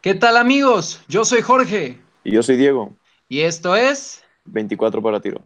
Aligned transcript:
¿Qué 0.00 0.14
tal 0.14 0.36
amigos? 0.36 1.00
Yo 1.08 1.24
soy 1.24 1.42
Jorge. 1.42 2.00
Y 2.22 2.30
yo 2.30 2.40
soy 2.40 2.56
Diego. 2.56 2.96
Y 3.28 3.40
esto 3.40 3.74
es 3.74 4.22
24 4.44 5.02
para 5.02 5.20
tiro. 5.20 5.42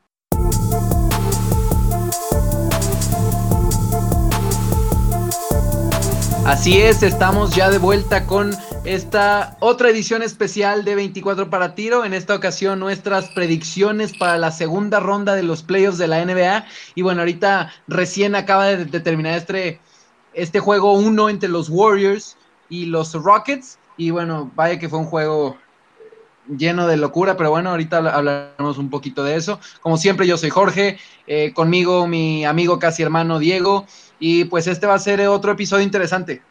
Así 6.44 6.82
es, 6.82 7.02
estamos 7.02 7.56
ya 7.56 7.70
de 7.70 7.78
vuelta 7.78 8.26
con 8.26 8.50
esta 8.84 9.56
otra 9.60 9.88
edición 9.88 10.22
especial 10.22 10.84
de 10.84 10.96
24 10.96 11.48
para 11.48 11.74
tiro. 11.74 12.04
En 12.04 12.12
esta 12.12 12.34
ocasión 12.34 12.78
nuestras 12.78 13.30
predicciones 13.30 14.14
para 14.18 14.36
la 14.36 14.50
segunda 14.50 15.00
ronda 15.00 15.34
de 15.34 15.44
los 15.44 15.62
playoffs 15.62 15.96
de 15.96 16.08
la 16.08 16.22
NBA. 16.22 16.66
Y 16.94 17.00
bueno, 17.00 17.22
ahorita 17.22 17.72
recién 17.88 18.34
acaba 18.34 18.66
de, 18.66 19.00
terminar 19.00 19.38
este, 19.38 19.80
este 20.34 20.60
juego 20.60 20.92
1 20.92 21.30
entre 21.30 21.48
los 21.48 21.70
Warriors 21.70 22.36
y 22.68 22.84
los 22.84 23.14
Rockets. 23.14 23.78
Y 24.02 24.10
bueno, 24.10 24.50
vaya 24.56 24.80
que 24.80 24.88
fue 24.88 24.98
un 24.98 25.04
juego 25.04 25.56
lleno 26.48 26.88
de 26.88 26.96
locura, 26.96 27.36
pero 27.36 27.50
bueno, 27.50 27.70
ahorita 27.70 27.98
hablaremos 27.98 28.76
un 28.76 28.90
poquito 28.90 29.22
de 29.22 29.36
eso. 29.36 29.60
Como 29.80 29.96
siempre, 29.96 30.26
yo 30.26 30.36
soy 30.36 30.50
Jorge, 30.50 30.98
eh, 31.28 31.52
conmigo 31.54 32.08
mi 32.08 32.44
amigo 32.44 32.80
casi 32.80 33.04
hermano 33.04 33.38
Diego, 33.38 33.86
y 34.18 34.46
pues 34.46 34.66
este 34.66 34.88
va 34.88 34.94
a 34.94 34.98
ser 34.98 35.20
otro 35.28 35.52
episodio 35.52 35.84
interesante. 35.84 36.42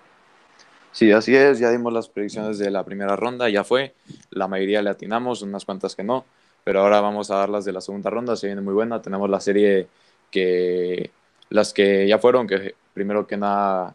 Sí, 0.93 1.11
así 1.11 1.35
es, 1.35 1.59
ya 1.59 1.69
dimos 1.71 1.91
las 1.91 2.07
predicciones 2.07 2.57
de 2.57 2.71
la 2.71 2.85
primera 2.85 3.17
ronda, 3.17 3.49
ya 3.49 3.65
fue, 3.65 3.95
la 4.29 4.47
mayoría 4.47 4.81
le 4.81 4.89
atinamos, 4.89 5.41
unas 5.41 5.65
cuantas 5.65 5.93
que 5.93 6.05
no, 6.05 6.23
pero 6.63 6.79
ahora 6.79 7.01
vamos 7.01 7.31
a 7.31 7.35
dar 7.35 7.49
las 7.49 7.65
de 7.65 7.73
la 7.73 7.81
segunda 7.81 8.09
ronda, 8.09 8.37
se 8.37 8.47
viene 8.47 8.61
muy 8.61 8.73
buena, 8.73 9.01
tenemos 9.01 9.29
la 9.29 9.41
serie 9.41 9.89
que, 10.31 11.11
las 11.49 11.73
que 11.73 12.07
ya 12.07 12.17
fueron, 12.17 12.47
que 12.47 12.75
primero 12.93 13.27
que 13.27 13.35
nada 13.35 13.93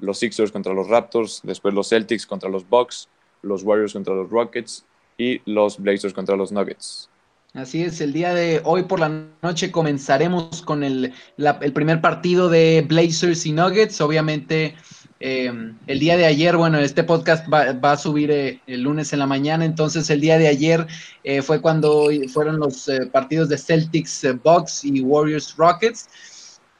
los 0.00 0.18
Sixers 0.18 0.52
contra 0.52 0.72
los 0.72 0.88
Raptors, 0.88 1.40
después 1.42 1.74
los 1.74 1.88
Celtics 1.88 2.26
contra 2.26 2.48
los 2.48 2.68
Bucks, 2.68 3.08
los 3.42 3.62
Warriors 3.62 3.92
contra 3.92 4.14
los 4.14 4.30
Rockets 4.30 4.84
y 5.18 5.40
los 5.44 5.78
Blazers 5.78 6.14
contra 6.14 6.36
los 6.36 6.52
Nuggets. 6.52 7.08
Así 7.52 7.82
es, 7.82 8.00
el 8.00 8.12
día 8.12 8.32
de 8.32 8.60
hoy 8.64 8.84
por 8.84 9.00
la 9.00 9.26
noche 9.42 9.72
comenzaremos 9.72 10.62
con 10.62 10.84
el, 10.84 11.12
el 11.36 11.72
primer 11.72 12.00
partido 12.00 12.48
de 12.48 12.84
Blazers 12.88 13.44
y 13.44 13.50
Nuggets. 13.50 14.00
Obviamente, 14.00 14.76
em, 15.18 15.76
el 15.88 15.98
día 15.98 16.16
de 16.16 16.26
ayer, 16.26 16.56
bueno, 16.56 16.78
este 16.78 17.02
podcast 17.02 17.52
va, 17.52 17.92
a 17.92 17.96
subir 17.96 18.30
eh, 18.30 18.60
el 18.68 18.82
lunes 18.82 19.12
en 19.12 19.18
la 19.18 19.26
mañana, 19.26 19.64
entonces 19.64 20.08
el 20.10 20.20
día 20.20 20.38
de 20.38 20.46
ayer 20.46 20.86
eh, 21.24 21.42
fue 21.42 21.60
cuando 21.60 22.08
fueron 22.32 22.60
los 22.60 22.88
eh, 22.88 23.06
partidos 23.10 23.48
de 23.48 23.58
Celtics, 23.58 24.24
Bucks 24.44 24.84
y 24.84 25.00
Warriors 25.00 25.56
Rockets. 25.56 26.08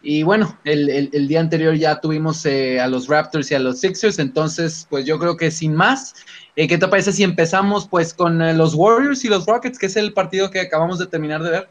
Y 0.02 0.22
bueno, 0.22 0.58
el, 0.64 1.28
día 1.28 1.40
anterior 1.40 1.74
ya 1.74 2.00
tuvimos 2.00 2.46
a 2.46 2.86
los 2.86 3.06
Raptors 3.06 3.50
y 3.50 3.54
a 3.54 3.58
los 3.58 3.80
Sixers, 3.80 4.18
entonces 4.18 4.86
pues 4.88 5.04
yo 5.04 5.18
creo 5.18 5.36
que 5.36 5.50
sin 5.50 5.74
más, 5.74 6.14
eh, 6.60 6.68
¿Qué 6.68 6.76
te 6.76 6.88
parece 6.88 7.12
si 7.12 7.22
empezamos 7.22 7.88
pues 7.88 8.12
con 8.12 8.42
eh, 8.42 8.52
los 8.52 8.74
Warriors 8.74 9.24
y 9.24 9.28
los 9.28 9.46
Rockets, 9.46 9.78
que 9.78 9.86
es 9.86 9.96
el 9.96 10.12
partido 10.12 10.50
que 10.50 10.60
acabamos 10.60 10.98
de 10.98 11.06
terminar 11.06 11.42
de 11.42 11.50
ver? 11.50 11.70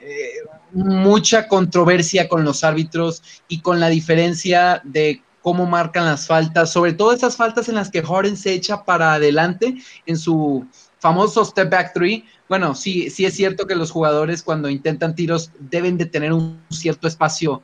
Eh, 0.00 0.32
mucha 0.72 1.46
controversia 1.46 2.28
con 2.28 2.42
los 2.44 2.64
árbitros 2.64 3.22
y 3.46 3.60
con 3.60 3.78
la 3.78 3.88
diferencia 3.88 4.80
de 4.82 5.22
cómo 5.42 5.64
marcan 5.64 6.06
las 6.06 6.26
faltas, 6.26 6.72
sobre 6.72 6.92
todo 6.92 7.12
esas 7.12 7.36
faltas 7.36 7.68
en 7.68 7.76
las 7.76 7.90
que 7.90 8.02
Harden 8.02 8.36
se 8.36 8.52
echa 8.52 8.84
para 8.84 9.14
adelante 9.14 9.76
en 10.06 10.18
su 10.18 10.66
famoso 11.00 11.44
step 11.44 11.70
back 11.70 11.92
three. 11.92 12.24
Bueno, 12.48 12.74
sí, 12.74 13.10
sí 13.10 13.24
es 13.24 13.34
cierto 13.34 13.66
que 13.66 13.74
los 13.74 13.90
jugadores 13.90 14.42
cuando 14.42 14.68
intentan 14.68 15.14
tiros 15.14 15.50
deben 15.58 15.98
de 15.98 16.06
tener 16.06 16.32
un 16.32 16.60
cierto 16.70 17.08
espacio 17.08 17.62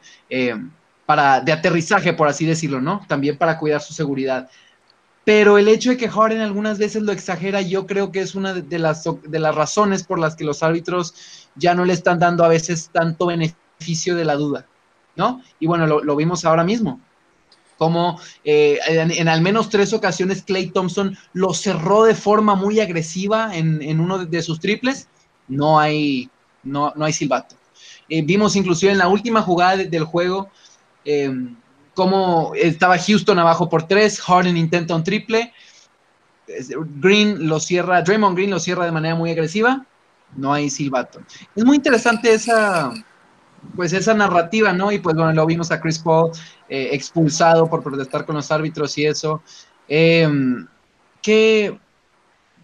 para, 1.07 1.41
de 1.41 1.53
aterrizaje, 1.53 2.13
por 2.13 2.29
así 2.29 2.45
decirlo, 2.45 2.81
¿no? 2.81 3.03
También 3.07 3.37
para 3.37 3.59
cuidar 3.59 3.81
su 3.81 3.93
seguridad 3.95 4.49
pero 5.27 5.59
el 5.59 5.67
hecho 5.67 5.91
de 5.91 5.97
que 5.97 6.09
Harden 6.09 6.41
algunas 6.41 6.79
veces 6.79 7.03
lo 7.03 7.11
exagera, 7.11 7.61
yo 7.61 7.89
creo 7.89 8.13
que 8.13 8.21
es 8.21 8.37
una 8.37 8.55
de 8.55 8.79
las, 8.79 9.03
de 9.25 9.39
las 9.41 9.57
razones 9.57 10.05
por 10.05 10.21
las 10.21 10.37
que 10.37 10.45
los 10.45 10.63
árbitros 10.63 11.49
ya 11.57 11.75
no 11.75 11.85
le 11.85 11.95
están 11.95 12.21
dando 12.21 12.45
a 12.45 12.49
veces 12.49 12.91
tanto 12.93 13.27
beneficio 13.27 14.15
de 14.15 14.25
la 14.25 14.37
duda, 14.37 14.67
¿no? 15.17 15.43
Y 15.59 15.67
bueno, 15.67 15.89
lo, 15.89 16.15
vimos 16.15 16.45
ahora 16.45 16.63
mismo, 16.63 17.01
como 17.79 18.19
eh, 18.45 18.79
en, 18.87 19.29
al 19.29 19.41
menos 19.43 19.69
tres 19.69 19.93
ocasiones 19.93 20.43
Clay 20.43 20.71
Thompson 20.71 21.17
lo 21.33 21.53
cerró 21.53 22.05
de 22.05 22.15
forma 22.15 22.55
muy 22.55 22.81
agresiva 22.81 23.57
en, 23.57 24.01
uno 24.01 24.25
de, 24.25 24.43
sus 24.43 24.61
triples, 24.61 25.09
no 25.49 25.79
hay, 25.79 26.31
no, 26.63 26.93
no 26.97 27.05
hay 27.05 27.13
silbato. 27.13 27.57
Eh, 28.09 28.23
vimos 28.23 28.57
inclusive 28.57 28.93
en 28.93 28.99
la 28.99 29.09
última 29.09 29.43
jugada 29.43 29.77
del 29.77 30.05
juego, 30.05 30.49
eh, 31.05 31.31
cómo 31.95 32.53
estaba 32.55 32.99
Houston 32.99 33.39
abajo 33.39 33.69
por 33.69 33.87
tres, 33.87 34.21
Harden 34.21 34.57
intenta 34.57 34.95
un 34.95 35.05
triple, 35.05 35.53
Green 37.01 37.49
lo 37.49 37.59
cierra, 37.59 38.03
Draymond 38.03 38.37
Green 38.37 38.51
lo 38.51 38.61
cierra 38.61 38.85
de 38.85 38.93
manera 38.93 39.17
muy 39.17 39.31
agresiva, 39.31 39.85
no 40.37 40.53
hay 40.53 40.71
silbato. 40.71 41.21
Es 41.55 41.65
muy 41.65 41.77
interesante 41.77 42.33
esa, 42.33 42.93
pues 43.75 43.93
esa 43.93 44.15
narrativa, 44.15 44.73
¿no? 44.73 44.93
Y 44.93 44.99
pues 44.99 45.17
bueno, 45.17 45.33
lo 45.33 45.47
vimos 45.47 45.71
a 45.71 45.81
Chris 45.81 45.99
Paul 45.99 46.31
eh, 46.69 46.91
expulsado 46.93 47.69
por 47.69 47.83
protestar 47.83 48.25
con 48.25 48.37
los 48.37 48.51
árbitros 48.51 48.97
y 48.99 49.07
eso. 49.07 49.43
Em, 49.89 50.67
¿qué, 51.23 51.79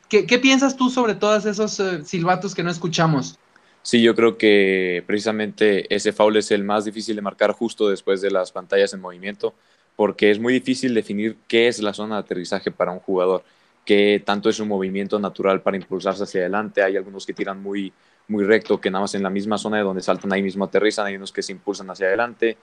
qué, 0.09 0.39
piensas 0.39 0.77
tú 0.77 0.91
sobre 0.91 1.15
todos 1.15 1.47
esos 1.47 1.79
eh, 1.81 2.05
silbatos 2.05 2.55
que 2.55 2.62
no 2.62 2.71
escuchamos? 2.71 3.39
Sí, 3.83 4.01
yo 4.01 4.15
creo 4.15 4.39
que 4.39 5.03
precisamente 5.07 5.93
ese 5.95 6.12
foul 6.12 6.37
es 6.37 6.51
el 6.53 6.62
más 6.62 6.85
difícil 6.85 7.17
de 7.17 7.23
marcar 7.23 7.53
justo 7.53 7.89
después 7.89 8.21
de 8.21 8.31
las 8.31 8.53
pantallas 8.53 8.95
en 8.95 9.01
movimiento, 9.01 9.55
porque 9.97 10.31
es 10.31 10.39
muy 10.39 10.53
difícil 10.53 10.95
definir 10.95 11.37
qué 11.49 11.67
es 11.67 11.81
la 11.81 11.93
zona 11.93 12.17
de 12.17 12.21
aterrizaje 12.21 12.71
para 12.71 12.93
un 12.93 13.01
jugador, 13.01 13.43
qué 13.85 14.23
tanto 14.25 14.49
es 14.49 14.61
un 14.61 14.69
movimiento 14.69 15.19
natural 15.19 15.62
para 15.62 15.77
impulsarse 15.77 16.23
hacia 16.23 16.43
adelante. 16.43 16.83
Hay 16.83 16.97
algunos 16.97 17.27
que 17.27 17.33
tiran 17.33 17.61
muy, 17.61 17.93
muy 18.28 18.44
recto, 18.44 18.81
que 18.81 18.91
nada 18.91 19.03
más 19.03 19.15
en 19.15 19.22
la 19.22 19.31
misma 19.31 19.59
zona 19.59 19.78
de 19.78 19.83
donde 19.83 20.03
saltan 20.03 20.33
ahí 20.33 20.43
mismo 20.43 20.65
aterrizan, 20.65 21.06
hay 21.06 21.16
unos 21.16 21.33
que 21.33 21.43
se 21.43 21.53
impulsan 21.53 21.91
hacia 21.91 22.06
adelante, 22.06 22.56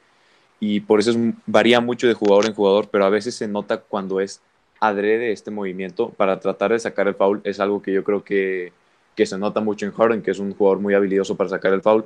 y 0.60 0.82
por 0.82 1.00
eso 1.00 1.14
varía 1.46 1.80
mucho 1.80 2.08
de 2.08 2.14
jugador 2.14 2.46
en 2.46 2.54
jugador, 2.54 2.90
pero 2.90 3.06
a 3.06 3.10
veces 3.10 3.36
se 3.36 3.48
nota 3.48 3.78
cuando 3.78 4.20
es 4.20 4.42
adrede 4.80 5.32
este 5.32 5.52
movimiento 5.52 6.10
para 6.10 6.40
tratar 6.40 6.72
de 6.72 6.80
sacar 6.80 7.08
el 7.08 7.16
foul, 7.16 7.42
es 7.44 7.60
algo 7.60 7.82
que 7.82 7.92
yo 7.94 8.04
creo 8.04 8.24
que 8.24 8.72
que 9.20 9.26
se 9.26 9.38
nota 9.38 9.60
mucho 9.60 9.86
en 9.86 9.92
Harden, 9.92 10.22
que 10.22 10.32
es 10.32 10.40
un 10.40 10.54
jugador 10.54 10.80
muy 10.80 10.94
habilidoso 10.94 11.36
para 11.36 11.50
sacar 11.50 11.74
el 11.74 11.82
foul. 11.82 12.06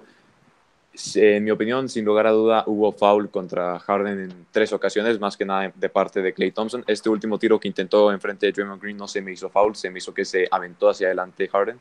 En 1.13 1.43
mi 1.43 1.51
opinión, 1.51 1.87
sin 1.87 2.05
lugar 2.05 2.25
a 2.25 2.31
duda, 2.31 2.63
hubo 2.65 2.91
foul 2.91 3.29
contra 3.29 3.77
Harden 3.77 4.19
en 4.19 4.47
tres 4.51 4.73
ocasiones, 4.73 5.19
más 5.19 5.37
que 5.37 5.45
nada 5.45 5.71
de 5.75 5.89
parte 5.89 6.23
de 6.23 6.33
Clay 6.33 6.49
Thompson. 6.49 6.83
Este 6.87 7.09
último 7.09 7.37
tiro 7.37 7.59
que 7.59 7.67
intentó 7.67 8.11
enfrente 8.11 8.47
de 8.47 8.51
Draymond 8.51 8.81
Green 8.81 8.97
no 8.97 9.07
se 9.07 9.21
me 9.21 9.31
hizo 9.31 9.47
foul, 9.47 9.75
se 9.75 9.91
me 9.91 9.99
hizo 9.99 10.11
que 10.11 10.25
se 10.25 10.47
aventó 10.49 10.89
hacia 10.89 11.05
adelante 11.05 11.47
Harden. 11.47 11.79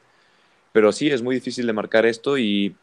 Pero 0.73 0.93
sí, 0.93 1.11
es 1.11 1.23
muy 1.23 1.35
difícil 1.35 1.67
de 1.67 1.73
marcar 1.73 2.07
esto 2.07 2.39
y 2.39 2.75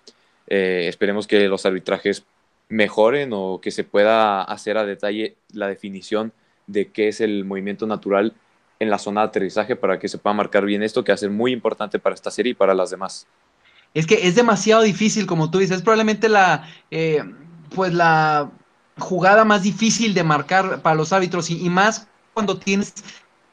eh, 0.48 0.86
esperemos 0.88 1.28
que 1.28 1.48
los 1.48 1.66
arbitrajes 1.66 2.24
mejoren 2.70 3.32
o 3.34 3.60
que 3.62 3.72
se 3.72 3.84
pueda 3.84 4.44
hacer 4.44 4.78
a 4.78 4.86
detalle 4.86 5.36
la 5.54 5.68
definición 5.68 6.34
de 6.68 6.92
qué 6.92 7.08
es 7.08 7.20
el 7.20 7.46
movimiento 7.46 7.88
natural 7.88 8.34
en 8.80 8.90
la 8.90 9.00
zona 9.00 9.22
de 9.22 9.28
aterrizaje 9.28 9.76
para 9.76 10.00
que 10.00 10.08
se 10.08 10.18
pueda 10.18 10.34
marcar 10.34 10.66
bien 10.66 10.84
esto, 10.84 11.04
que 11.04 11.12
va 11.12 11.16
a 11.16 11.18
ser 11.18 11.32
muy 11.32 11.52
importante 11.52 12.00
para 12.00 12.16
esta 12.16 12.32
serie 12.32 12.52
y 12.52 12.56
para 12.56 12.74
las 12.74 12.92
demás. 12.92 13.28
Es 13.94 14.06
que 14.06 14.28
es 14.28 14.36
demasiado 14.36 14.84
difícil, 14.84 15.26
como 15.26 15.50
tú 15.50 15.58
dices, 15.58 15.78
es 15.78 15.84
probablemente 15.84 16.30
la, 16.30 16.70
eh, 16.92 17.24
pues 17.76 17.94
la 17.94 18.52
jugada 19.00 19.46
más 19.46 19.64
difícil 19.64 20.14
de 20.14 20.24
marcar 20.24 20.82
para 20.82 20.96
los 20.96 21.12
árbitros 21.12 21.50
y, 21.50 21.70
más 21.70 22.08
cuando 22.34 22.58
tienes 22.58 22.94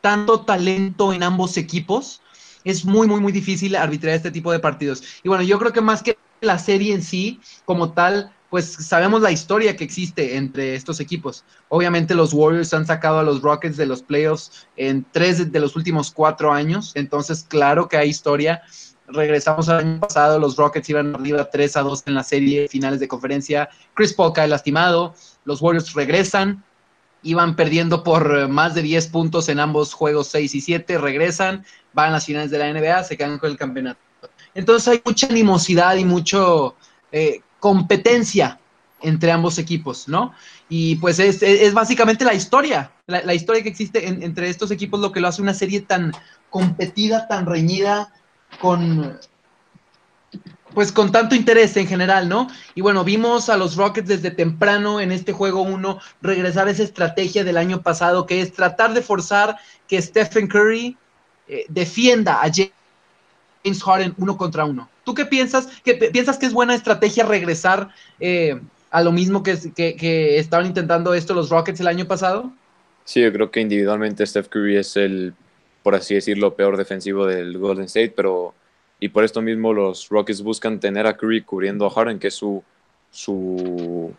tanto 0.01 0.41
talento 0.41 1.13
en 1.13 1.23
ambos 1.23 1.57
equipos, 1.57 2.21
es 2.67 2.85
muy, 2.85 3.07
muy, 3.07 3.21
muy 3.21 3.33
difícil 3.33 3.77
arbitrar 3.77 4.15
este 4.15 4.33
tipo 4.33 4.51
de 4.51 4.59
partidos. 4.59 5.03
Y 5.23 5.29
bueno, 5.29 5.45
yo 5.45 5.57
creo 5.59 5.73
que 5.73 5.81
más 5.81 6.03
que 6.03 6.19
la 6.41 6.59
serie 6.59 6.93
en 6.93 7.03
sí, 7.03 7.41
como 7.65 7.93
tal, 7.93 8.33
pues 8.51 8.67
sabemos 8.67 9.23
la 9.23 9.31
historia 9.31 9.77
que 9.77 9.85
existe 9.85 10.37
entre 10.37 10.75
estos 10.75 10.99
equipos. 10.99 11.45
Obviamente 11.69 12.15
los 12.15 12.35
Warriors 12.35 12.75
han 12.75 12.85
sacado 12.85 13.21
a 13.21 13.23
los 13.23 13.41
Rockets 13.41 13.77
de 13.77 13.87
los 13.87 14.03
playoffs 14.03 14.67
en 14.77 15.07
tres 15.13 15.53
de 15.53 15.61
los 15.61 15.77
últimos 15.77 16.11
cuatro 16.11 16.53
años, 16.53 16.91
entonces 16.97 17.47
claro 17.49 17.89
que 17.89 17.99
hay 17.99 18.09
historia. 18.09 18.63
Regresamos 19.07 19.69
al 19.69 19.79
año 19.79 20.01
pasado, 20.01 20.41
los 20.41 20.57
Rockets 20.57 20.91
iban 20.91 21.15
arriba 21.15 21.49
3 21.49 21.77
a 21.77 21.83
2 21.83 22.03
en 22.07 22.15
la 22.17 22.25
serie 22.25 22.67
finales 22.67 22.99
de 22.99 23.07
conferencia. 23.07 23.69
Chris 23.95 24.13
Paul 24.13 24.33
cae 24.33 24.49
lastimado, 24.49 25.15
los 25.45 25.63
Warriors 25.63 25.95
regresan, 25.95 26.65
iban 27.27 27.57
perdiendo 27.57 28.03
por 28.03 28.49
más 28.49 28.75
de 28.75 28.83
10 28.83 29.09
puntos 29.09 29.49
en 29.49 29.61
ambos 29.61 29.93
juegos 29.93 30.29
6 30.29 30.55
y 30.55 30.61
7, 30.61 30.99
regresan, 30.99 31.65
van 31.93 32.11
a 32.11 32.13
las 32.13 32.27
finales 32.27 32.51
de 32.51 32.59
la 32.59 32.73
NBA, 32.73 33.05
se 33.05 33.17
quedan 33.17 33.39
con 33.39 33.51
el 33.51 33.57
campeonato. 33.57 34.01
Entonces 34.55 34.89
hay 34.89 35.03
mucha 35.05 35.27
animosidad 35.27 35.97
y 35.97 36.05
mucho 36.05 36.77
eh, 37.13 37.41
competencia 37.59 38.59
entre 39.03 39.31
ambos 39.31 39.59
equipos, 39.59 40.09
¿no? 40.09 40.33
Y 40.69 40.97
pues 40.97 41.19
es, 41.19 41.75
básicamente 41.75 42.25
la 42.25 42.35
historia, 42.35 42.91
la, 43.07 43.35
historia 43.35 43.63
que 43.63 43.69
existe 43.69 44.07
entre 44.09 44.49
estos 44.49 44.71
equipos, 44.71 45.01
lo 45.01 45.13
que 45.13 45.21
lo 45.21 45.29
hace 45.29 45.43
una 45.43 45.55
serie 45.55 45.81
tan 45.81 46.13
competida, 46.49 47.29
tan 47.29 47.45
reñida, 47.45 48.13
con, 48.61 49.19
pues 50.77 50.93
con 50.93 51.11
tanto 51.11 51.35
interés 51.35 51.75
en 51.79 51.87
general, 51.87 52.29
¿no? 52.29 52.49
Y 52.75 52.83
bueno, 52.83 53.03
vimos 53.03 53.49
a 53.49 53.57
los 53.57 53.77
Rockets 53.77 54.09
desde 54.09 54.31
temprano 54.31 55.01
en 55.01 55.11
este 55.11 55.33
juego 55.33 55.63
1 55.63 55.99
regresar 56.21 56.69
a 56.69 56.71
esa 56.71 56.83
estrategia 56.83 57.45
del 57.45 57.57
año 57.57 57.81
pasado, 57.81 58.27
que 58.27 58.43
es 58.43 58.53
tratar 58.53 58.93
de 58.93 59.01
forzar 59.01 59.57
que 59.89 60.03
Stephen 60.03 60.47
Curry 60.47 60.95
eh, 61.49 61.65
defienda 61.71 62.43
a 62.43 62.51
James 62.53 63.83
Harden 63.83 64.13
uno 64.19 64.37
contra 64.37 64.67
uno. 64.67 64.87
¿Tú 65.03 65.15
qué 65.15 65.25
piensas? 65.25 65.67
¿Qué, 65.83 65.95
¿Piensas 65.95 66.37
que 66.37 66.45
es 66.45 66.53
buena 66.53 66.75
estrategia 66.75 67.25
regresar 67.25 67.89
eh, 68.21 68.61
a 68.91 69.03
lo 69.03 69.13
mismo 69.13 69.43
que, 69.43 69.57
estaban 70.39 70.67
intentando 70.67 71.15
esto 71.15 71.33
los 71.33 71.49
Rockets 71.49 71.81
el 71.81 71.87
año 71.87 72.05
pasado? 72.05 72.53
Sí, 73.07 73.23
yo 73.23 73.33
creo 73.33 73.51
que 73.51 73.63
individualmente 73.63 74.27
Steph 74.27 74.49
Curry 74.49 74.77
es 74.77 74.95
el, 74.99 75.33
por 75.83 75.95
así 75.95 76.17
decirlo, 76.17 76.55
peor 76.55 76.77
defensivo 76.77 77.25
del 77.25 77.57
Golden 77.57 77.87
State, 77.87 78.13
pero 78.15 78.53
y 78.99 79.09
por 79.09 79.25
esto 79.25 79.43
mismo 79.43 79.73
los 79.73 80.09
Rockets 80.09 80.43
buscan 80.43 80.81
tener 80.81 81.07
a 81.07 81.17
Curry 81.17 81.43
cubriendo 81.43 81.87
a 81.87 81.91
Harden, 81.91 82.19
que 82.19 82.29
es 82.29 82.35
su, 82.35 82.63
su, 83.11 84.13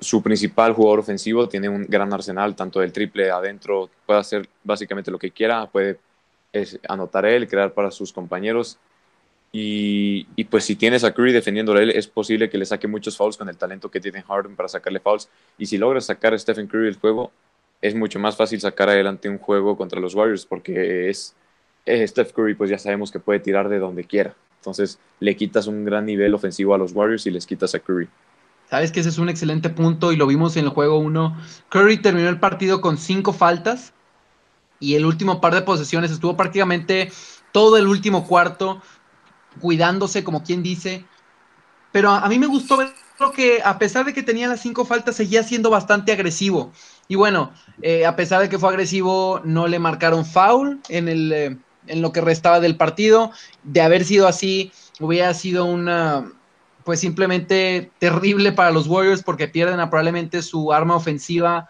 su 0.00 0.22
principal 0.22 0.72
jugador 0.72 1.00
ofensivo. 1.00 1.48
Tiene 1.48 1.68
un 1.68 1.84
gran 1.86 2.12
arsenal, 2.12 2.56
tanto 2.56 2.80
del 2.80 2.92
triple 2.92 3.30
adentro, 3.30 3.88
puede 4.04 4.20
hacer 4.20 4.48
básicamente 4.64 5.10
lo 5.10 5.18
que 5.18 5.30
quiera, 5.30 5.66
puede 5.66 5.98
anotar 6.88 7.24
él, 7.26 7.48
crear 7.48 7.72
para 7.72 7.90
sus 7.90 8.12
compañeros. 8.12 8.78
Y, 9.50 10.24
pues 10.50 10.64
si 10.64 10.76
tienes 10.76 11.04
a 11.04 11.14
Curry 11.14 11.32
defendiéndole 11.32 11.84
él, 11.84 11.90
es 11.90 12.06
posible 12.06 12.50
que 12.50 12.58
le 12.58 12.66
saque 12.66 12.86
muchos 12.86 13.16
fouls 13.16 13.36
con 13.36 13.48
el 13.48 13.56
talento 13.56 13.90
que 13.90 14.00
tiene 14.00 14.22
Harden 14.22 14.56
para 14.56 14.68
sacarle 14.68 15.00
fouls. 15.00 15.28
Y 15.56 15.66
si 15.66 15.78
logras 15.78 16.06
sacar 16.06 16.34
a 16.34 16.38
Stephen 16.38 16.66
Curry 16.66 16.86
del 16.86 16.98
juego, 16.98 17.32
es 17.80 17.94
mucho 17.94 18.18
más 18.18 18.36
fácil 18.36 18.60
sacar 18.60 18.88
adelante 18.88 19.28
un 19.28 19.38
juego 19.38 19.76
contra 19.76 20.00
los 20.00 20.14
Warriors 20.14 20.44
porque 20.44 21.08
es 21.08 21.34
eh, 21.88 22.06
Steph 22.06 22.32
Curry 22.32 22.54
pues 22.54 22.70
ya 22.70 22.78
sabemos 22.78 23.10
que 23.10 23.20
puede 23.20 23.40
tirar 23.40 23.68
de 23.68 23.78
donde 23.78 24.04
quiera. 24.04 24.34
Entonces 24.60 24.98
le 25.20 25.36
quitas 25.36 25.66
un 25.66 25.84
gran 25.84 26.06
nivel 26.06 26.34
ofensivo 26.34 26.74
a 26.74 26.78
los 26.78 26.92
Warriors 26.92 27.26
y 27.26 27.30
les 27.30 27.46
quitas 27.46 27.74
a 27.74 27.78
Curry. 27.78 28.08
Sabes 28.68 28.92
que 28.92 29.00
ese 29.00 29.08
es 29.08 29.18
un 29.18 29.28
excelente 29.28 29.70
punto 29.70 30.12
y 30.12 30.16
lo 30.16 30.26
vimos 30.26 30.56
en 30.56 30.64
el 30.64 30.70
juego 30.70 30.98
1. 30.98 31.36
Curry 31.70 31.98
terminó 31.98 32.28
el 32.28 32.38
partido 32.38 32.80
con 32.80 32.98
cinco 32.98 33.32
faltas 33.32 33.94
y 34.78 34.94
el 34.94 35.06
último 35.06 35.40
par 35.40 35.54
de 35.54 35.62
posesiones 35.62 36.10
estuvo 36.10 36.36
prácticamente 36.36 37.10
todo 37.52 37.78
el 37.78 37.86
último 37.86 38.26
cuarto 38.26 38.82
cuidándose, 39.60 40.22
como 40.22 40.42
quien 40.42 40.62
dice. 40.62 41.04
Pero 41.92 42.10
a, 42.10 42.28
mí 42.28 42.38
me 42.38 42.46
gustó 42.46 42.76
ver 42.76 42.92
que 43.34 43.60
a 43.64 43.78
pesar 43.78 44.04
de 44.04 44.12
que 44.12 44.22
tenía 44.22 44.48
las 44.48 44.60
cinco 44.60 44.84
faltas, 44.84 45.16
seguía 45.16 45.42
siendo 45.42 45.70
bastante 45.70 46.12
agresivo. 46.12 46.72
Y 47.08 47.16
bueno, 47.16 47.52
eh, 47.82 48.06
a 48.06 48.14
pesar 48.14 48.42
de 48.42 48.48
que 48.48 48.58
fue 48.58 48.68
agresivo, 48.68 49.40
no 49.44 49.66
le 49.66 49.78
marcaron 49.78 50.24
foul 50.24 50.80
en 50.88 51.08
el, 51.08 51.32
eh, 51.32 51.56
en 51.88 52.02
lo 52.02 52.12
que 52.12 52.20
restaba 52.20 52.60
del 52.60 52.76
partido. 52.76 53.30
De 53.62 53.80
haber 53.80 54.04
sido 54.04 54.26
así, 54.26 54.72
hubiera 55.00 55.34
sido 55.34 55.64
una, 55.64 56.32
pues 56.84 57.00
simplemente 57.00 57.90
terrible 57.98 58.52
para 58.52 58.70
los 58.70 58.86
Warriors 58.86 59.22
porque 59.22 59.48
pierden 59.48 59.80
a 59.80 59.90
probablemente 59.90 60.42
su 60.42 60.72
arma 60.72 60.96
ofensiva 60.96 61.68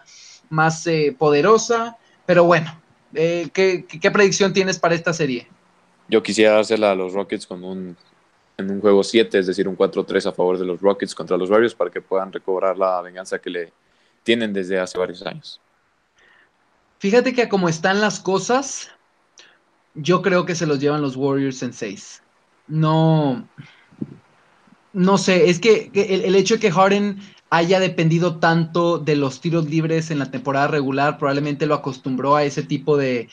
más 0.49 0.85
eh, 0.87 1.15
poderosa. 1.17 1.97
Pero 2.25 2.43
bueno, 2.45 2.79
eh, 3.13 3.49
¿qué, 3.53 4.11
predicción 4.11 4.53
tienes 4.53 4.79
para 4.79 4.95
esta 4.95 5.13
serie? 5.13 5.47
Yo 6.07 6.23
quisiera 6.23 6.53
dársela 6.53 6.91
a 6.91 6.95
los 6.95 7.13
Rockets 7.13 7.45
con 7.45 7.63
un, 7.63 7.97
en 8.57 8.71
un 8.71 8.81
juego 8.81 9.03
7, 9.03 9.39
es 9.39 9.47
decir, 9.47 9.67
un 9.67 9.77
4-3 9.77 10.27
a 10.27 10.31
favor 10.31 10.57
de 10.57 10.65
los 10.65 10.81
Rockets 10.81 11.13
contra 11.13 11.37
los 11.37 11.49
Warriors 11.49 11.75
para 11.75 11.91
que 11.91 12.01
puedan 12.01 12.31
recobrar 12.31 12.77
la 12.77 13.01
venganza 13.01 13.39
que 13.39 13.49
le 13.49 13.73
tienen 14.23 14.53
desde 14.53 14.79
hace 14.79 14.97
varios 14.97 15.25
años. 15.25 15.59
Fíjate 16.99 17.33
que 17.33 17.47
como 17.47 17.69
están 17.69 18.01
las 18.01 18.19
cosas, 18.19 18.89
yo 19.95 20.21
creo 20.21 20.45
que 20.45 20.55
se 20.55 20.65
los 20.65 20.79
llevan 20.79 21.01
los 21.01 21.15
Warriors 21.15 21.63
en 21.63 21.73
6. 21.73 22.23
No, 22.67 23.47
no 24.93 25.17
sé, 25.17 25.49
es 25.49 25.59
que, 25.59 25.91
el, 25.93 26.35
hecho 26.35 26.55
de 26.55 26.59
que 26.59 26.71
Harden 26.71 27.19
haya 27.49 27.79
dependido 27.79 28.37
tanto 28.37 28.99
de 28.99 29.15
los 29.15 29.41
tiros 29.41 29.69
libres 29.69 30.11
en 30.11 30.19
la 30.19 30.29
temporada 30.29 30.67
regular, 30.67 31.17
probablemente 31.17 31.65
lo 31.65 31.75
acostumbró 31.75 32.35
a 32.35 32.43
ese 32.43 32.63
tipo 32.63 32.95
de, 32.97 33.27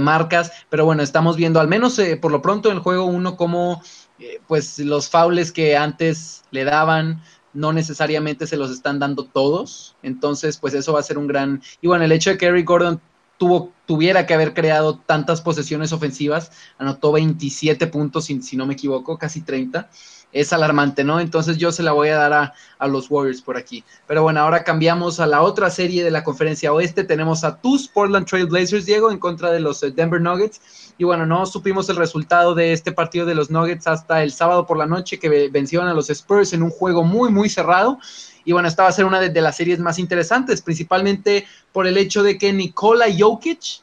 marcas, 0.00 0.52
pero 0.70 0.84
bueno, 0.84 1.02
estamos 1.02 1.36
viendo 1.36 1.60
al 1.60 1.68
menos 1.68 1.98
eh, 1.98 2.16
por 2.16 2.30
lo 2.30 2.40
pronto 2.40 2.70
en 2.70 2.76
el 2.76 2.82
juego 2.82 3.04
uno 3.04 3.36
como 3.36 3.82
eh, 4.18 4.40
pues 4.46 4.78
los 4.78 5.08
faules 5.08 5.50
que 5.50 5.76
antes 5.76 6.42
le 6.52 6.64
daban 6.64 7.22
no 7.52 7.72
necesariamente 7.72 8.46
se 8.46 8.56
los 8.56 8.70
están 8.70 8.98
dando 8.98 9.24
todos, 9.24 9.96
entonces 10.02 10.58
pues 10.58 10.74
eso 10.74 10.92
va 10.92 11.00
a 11.00 11.04
ser 11.04 11.18
un 11.18 11.26
gran... 11.26 11.62
Y 11.80 11.86
bueno, 11.86 12.04
el 12.04 12.12
hecho 12.12 12.30
de 12.30 12.38
que 12.38 12.46
Eric 12.46 12.66
Gordon 12.66 13.00
tuvo, 13.42 13.72
tuviera 13.86 14.24
que 14.24 14.34
haber 14.34 14.54
creado 14.54 15.00
tantas 15.00 15.40
posesiones 15.40 15.92
ofensivas, 15.92 16.52
anotó 16.78 17.10
27 17.10 17.88
puntos, 17.88 18.26
si, 18.26 18.40
si 18.40 18.56
no 18.56 18.66
me 18.66 18.74
equivoco, 18.74 19.18
casi 19.18 19.40
30 19.40 19.90
es 20.30 20.52
alarmante, 20.52 21.02
¿no? 21.02 21.18
Entonces 21.18 21.58
yo 21.58 21.72
se 21.72 21.82
la 21.82 21.90
voy 21.90 22.10
a 22.10 22.16
dar 22.16 22.32
a, 22.32 22.54
a, 22.78 22.86
los 22.86 23.10
Warriors 23.10 23.42
por 23.42 23.56
aquí. 23.56 23.82
Pero 24.06 24.22
bueno, 24.22 24.38
ahora 24.38 24.62
cambiamos 24.62 25.18
a 25.18 25.26
la 25.26 25.42
otra 25.42 25.70
serie 25.70 26.04
de 26.04 26.12
la 26.12 26.22
conferencia 26.22 26.72
oeste. 26.72 27.02
Tenemos 27.02 27.42
a 27.42 27.60
tus 27.60 27.88
Portland 27.88 28.26
Trail 28.26 28.46
Blazers, 28.46 28.86
Diego, 28.86 29.10
en 29.10 29.18
contra 29.18 29.50
de 29.50 29.58
los 29.58 29.82
eh, 29.82 29.90
Denver 29.90 30.20
Nuggets. 30.20 30.94
Y 30.96 31.04
bueno, 31.04 31.26
no 31.26 31.44
supimos 31.46 31.88
el 31.88 31.96
resultado 31.96 32.54
de 32.54 32.72
este 32.72 32.92
partido 32.92 33.26
de 33.26 33.34
los 33.34 33.50
Nuggets 33.50 33.88
hasta 33.88 34.22
el 34.22 34.30
sábado 34.30 34.66
por 34.66 34.78
la 34.78 34.86
noche 34.86 35.18
que 35.18 35.48
vencieron 35.50 35.88
a 35.88 35.94
los 35.94 36.10
Spurs 36.10 36.52
en 36.52 36.62
un 36.62 36.70
juego 36.70 37.02
muy, 37.02 37.30
muy 37.30 37.48
cerrado. 37.48 37.98
Y 38.44 38.52
bueno, 38.52 38.68
esta 38.68 38.82
va 38.82 38.88
a 38.88 38.92
ser 38.92 39.04
una 39.04 39.20
de, 39.20 39.40
las 39.40 39.56
series 39.56 39.78
más 39.78 39.98
interesantes, 39.98 40.62
principalmente 40.62 41.46
por 41.72 41.86
el 41.86 41.96
hecho 41.96 42.22
de 42.22 42.38
que 42.38 42.52
Nikola 42.52 43.06
Jokic, 43.16 43.82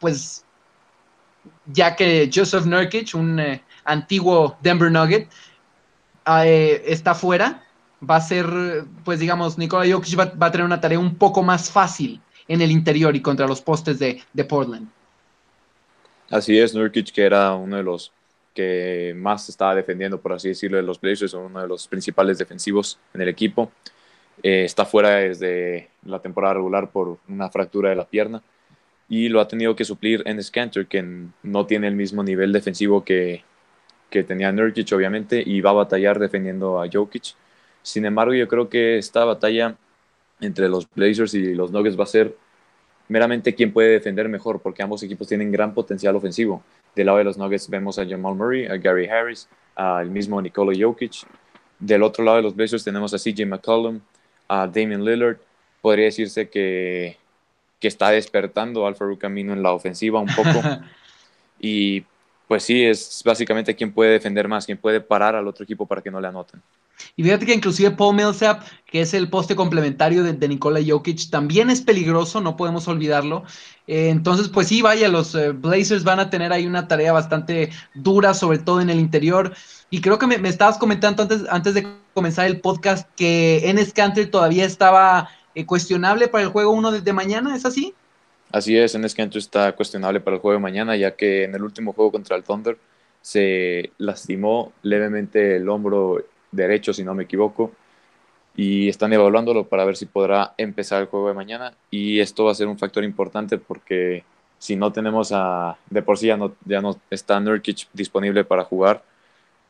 pues 0.00 0.44
ya 1.66 1.94
que 1.96 2.30
Joseph 2.32 2.66
Nurkic, 2.66 3.14
un... 3.14 3.40
Eh, 3.40 3.62
antiguo 3.84 4.56
Denver 4.62 4.90
Nugget, 4.90 5.28
ah, 6.24 6.46
eh, 6.46 6.82
está 6.86 7.14
fuera, 7.14 7.62
va 8.08 8.16
a 8.16 8.20
ser, 8.20 8.46
pues 9.04 9.20
digamos, 9.20 9.58
Nikola 9.58 9.90
Jokic 9.90 10.18
va, 10.18 10.46
a 10.46 10.50
tener 10.50 10.64
una 10.64 10.80
tarea 10.80 10.98
un 10.98 11.14
poco 11.14 11.42
más 11.42 11.70
fácil 11.70 12.20
en 12.48 12.60
el 12.60 12.70
interior 12.70 13.14
y 13.14 13.22
contra 13.22 13.46
los 13.46 13.60
postes 13.60 13.98
de, 13.98 14.44
Portland. 14.48 14.88
Así 16.30 16.58
es, 16.58 16.74
Nurkic, 16.74 17.12
que 17.12 17.22
era 17.22 17.54
uno 17.54 17.76
de 17.76 17.82
los 17.82 18.12
que 18.54 19.14
más 19.16 19.48
estaba 19.48 19.74
defendiendo, 19.74 20.20
por 20.20 20.32
así 20.32 20.48
decirlo, 20.48 20.76
de 20.76 20.82
los 20.82 21.00
Blazers, 21.00 21.34
uno 21.34 21.60
de 21.60 21.68
los 21.68 21.88
principales 21.88 22.38
defensivos 22.38 22.98
en 23.14 23.22
el 23.22 23.28
equipo. 23.28 23.72
Eh, 24.42 24.64
está 24.64 24.84
fuera 24.84 25.16
desde 25.16 25.90
la 26.04 26.20
temporada 26.20 26.54
regular 26.54 26.90
por 26.90 27.18
una 27.28 27.50
fractura 27.50 27.90
de 27.90 27.96
la 27.96 28.06
pierna 28.06 28.42
y 29.08 29.28
lo 29.28 29.40
ha 29.40 29.48
tenido 29.48 29.76
que 29.76 29.84
suplir 29.84 30.22
en 30.26 30.42
Scanter, 30.42 30.86
que 30.86 31.04
no 31.42 31.66
tiene 31.66 31.86
el 31.88 31.94
mismo 31.94 32.22
nivel 32.22 32.52
defensivo 32.52 33.04
que, 33.04 33.44
que 34.08 34.24
tenía 34.24 34.52
Nurkic, 34.52 34.92
obviamente, 34.92 35.42
y 35.44 35.60
va 35.60 35.70
a 35.70 35.74
batallar 35.74 36.18
defendiendo 36.18 36.80
a 36.80 36.88
Jokic. 36.90 37.34
Sin 37.82 38.06
embargo, 38.06 38.34
yo 38.34 38.48
creo 38.48 38.68
que 38.68 38.98
esta 38.98 39.24
batalla 39.24 39.76
entre 40.40 40.68
los 40.68 40.88
Blazers 40.94 41.34
y 41.34 41.54
los 41.54 41.70
Nuggets 41.70 41.98
va 41.98 42.04
a 42.04 42.06
ser 42.06 42.36
meramente 43.12 43.54
quién 43.54 43.74
puede 43.74 43.90
defender 43.90 44.26
mejor, 44.30 44.62
porque 44.62 44.82
ambos 44.82 45.02
equipos 45.02 45.28
tienen 45.28 45.52
gran 45.52 45.74
potencial 45.74 46.16
ofensivo. 46.16 46.62
Del 46.96 47.06
lado 47.06 47.18
de 47.18 47.24
los 47.24 47.36
Nuggets 47.36 47.68
vemos 47.68 47.98
a 47.98 48.06
Jamal 48.06 48.34
Murray, 48.34 48.64
a 48.64 48.78
Gary 48.78 49.06
Harris, 49.06 49.50
al 49.74 50.10
mismo 50.10 50.40
Nikola 50.40 50.72
Jokic. 50.74 51.26
Del 51.78 52.02
otro 52.02 52.24
lado 52.24 52.38
de 52.38 52.42
los 52.42 52.56
Blazers 52.56 52.82
tenemos 52.82 53.12
a 53.12 53.18
CJ 53.18 53.44
McCollum, 53.44 54.00
a 54.48 54.66
Damian 54.66 55.04
Lillard. 55.04 55.36
Podría 55.82 56.06
decirse 56.06 56.48
que, 56.48 57.18
que 57.78 57.88
está 57.88 58.08
despertando 58.10 58.86
Al 58.86 58.94
Farouk 58.94 59.20
Camino 59.20 59.52
en 59.52 59.62
la 59.62 59.72
ofensiva 59.72 60.18
un 60.18 60.28
poco. 60.34 60.62
y 61.60 62.04
pues 62.48 62.62
sí, 62.62 62.82
es 62.82 63.20
básicamente 63.26 63.74
quien 63.74 63.92
puede 63.92 64.12
defender 64.12 64.48
más, 64.48 64.64
quien 64.64 64.78
puede 64.78 65.02
parar 65.02 65.36
al 65.36 65.46
otro 65.46 65.64
equipo 65.64 65.84
para 65.84 66.00
que 66.00 66.10
no 66.10 66.18
le 66.18 66.28
anoten. 66.28 66.62
Y 67.16 67.22
fíjate 67.22 67.46
que 67.46 67.54
inclusive 67.54 67.90
Paul 67.92 68.16
Millsap, 68.16 68.62
que 68.86 69.00
es 69.00 69.14
el 69.14 69.30
poste 69.30 69.56
complementario 69.56 70.22
de, 70.22 70.48
Nikola 70.48 70.80
Jokic, 70.86 71.30
también 71.30 71.70
es 71.70 71.80
peligroso, 71.80 72.40
no 72.40 72.56
podemos 72.56 72.88
olvidarlo. 72.88 73.44
Eh, 73.86 74.08
entonces, 74.10 74.48
pues 74.48 74.68
sí, 74.68 74.82
vaya, 74.82 75.08
los 75.08 75.34
eh, 75.34 75.52
Blazers 75.52 76.04
van 76.04 76.20
a 76.20 76.30
tener 76.30 76.52
ahí 76.52 76.66
una 76.66 76.88
tarea 76.88 77.12
bastante 77.12 77.70
dura, 77.94 78.34
sobre 78.34 78.58
todo 78.58 78.80
en 78.80 78.90
el 78.90 79.00
interior. 79.00 79.54
Y 79.90 80.00
creo 80.00 80.18
que 80.18 80.26
me, 80.26 80.48
estabas 80.48 80.78
comentando 80.78 81.22
antes, 81.22 81.42
antes 81.50 81.74
de 81.74 81.86
comenzar 82.14 82.46
el 82.46 82.60
podcast 82.60 83.08
que 83.16 83.68
Enes 83.68 83.92
Kanter 83.92 84.30
todavía 84.30 84.64
estaba 84.64 85.28
eh, 85.54 85.66
cuestionable 85.66 86.28
para 86.28 86.44
el 86.44 86.50
juego 86.50 86.72
1 86.72 86.92
de 87.00 87.12
mañana, 87.12 87.54
¿es 87.56 87.64
así? 87.64 87.94
Así 88.52 88.76
es, 88.76 88.94
en 88.94 89.08
Cantor 89.08 89.38
está 89.38 89.72
cuestionable 89.72 90.20
para 90.20 90.36
el 90.36 90.42
juego 90.42 90.58
de 90.58 90.62
mañana, 90.62 90.94
ya 90.94 91.16
que 91.16 91.44
en 91.44 91.54
el 91.54 91.62
último 91.62 91.94
juego 91.94 92.12
contra 92.12 92.36
el 92.36 92.44
Thunder 92.44 92.76
se 93.22 93.92
lastimó 93.96 94.72
levemente 94.82 95.56
el 95.56 95.68
hombro 95.70 96.22
derecho, 96.52 96.92
si 96.92 97.04
no 97.04 97.14
me 97.14 97.24
equivoco, 97.24 97.72
y 98.54 98.88
están 98.88 99.12
evaluándolo 99.12 99.66
para 99.68 99.84
ver 99.84 99.96
si 99.96 100.06
podrá 100.06 100.54
empezar 100.58 101.00
el 101.02 101.08
juego 101.08 101.28
de 101.28 101.34
mañana. 101.34 101.74
Y 101.90 102.20
esto 102.20 102.44
va 102.44 102.52
a 102.52 102.54
ser 102.54 102.68
un 102.68 102.78
factor 102.78 103.02
importante 103.04 103.58
porque 103.58 104.24
si 104.58 104.76
no 104.76 104.92
tenemos 104.92 105.32
a, 105.32 105.76
de 105.90 106.02
por 106.02 106.18
sí 106.18 106.26
ya 106.28 106.36
no, 106.36 106.54
ya 106.64 106.80
no 106.80 106.96
está 107.10 107.40
Nurkic 107.40 107.88
disponible 107.92 108.44
para 108.44 108.64
jugar 108.64 109.02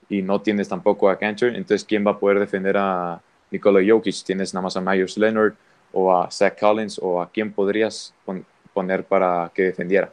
y 0.08 0.20
no 0.22 0.40
tienes 0.42 0.68
tampoco 0.68 1.08
a 1.08 1.18
Cantor, 1.18 1.50
entonces 1.50 1.84
¿quién 1.84 2.06
va 2.06 2.12
a 2.12 2.18
poder 2.18 2.38
defender 2.38 2.76
a 2.76 3.20
Nikola 3.50 3.80
Jokic? 3.86 4.22
Tienes 4.24 4.52
nada 4.52 4.64
más 4.64 4.76
a 4.76 4.80
Myers 4.80 5.16
Leonard 5.16 5.54
o 5.92 6.14
a 6.14 6.30
Zach 6.30 6.58
Collins 6.58 6.98
o 7.02 7.22
a 7.22 7.30
quién 7.30 7.52
podrías 7.52 8.12
poner 8.74 9.04
para 9.04 9.50
que 9.54 9.62
defendiera. 9.62 10.12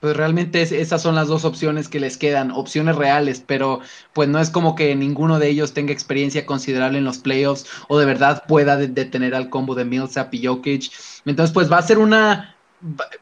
Pues 0.00 0.16
realmente 0.16 0.62
esas 0.62 1.02
son 1.02 1.14
las 1.14 1.28
dos 1.28 1.44
opciones 1.44 1.88
que 1.88 2.00
les 2.00 2.16
quedan, 2.16 2.50
opciones 2.52 2.96
reales, 2.96 3.44
pero 3.46 3.80
pues 4.14 4.30
no 4.30 4.38
es 4.40 4.48
como 4.48 4.74
que 4.74 4.96
ninguno 4.96 5.38
de 5.38 5.48
ellos 5.48 5.74
tenga 5.74 5.92
experiencia 5.92 6.46
considerable 6.46 6.98
en 6.98 7.04
los 7.04 7.18
playoffs 7.18 7.66
o 7.86 7.98
de 7.98 8.06
verdad 8.06 8.44
pueda 8.48 8.78
detener 8.78 9.34
al 9.34 9.50
combo 9.50 9.74
de 9.74 9.84
Millsap 9.84 10.32
y 10.34 10.46
Jokic. 10.46 10.90
Entonces 11.26 11.52
pues 11.52 11.70
va 11.70 11.78
a 11.78 11.82
ser 11.82 11.98
una 11.98 12.56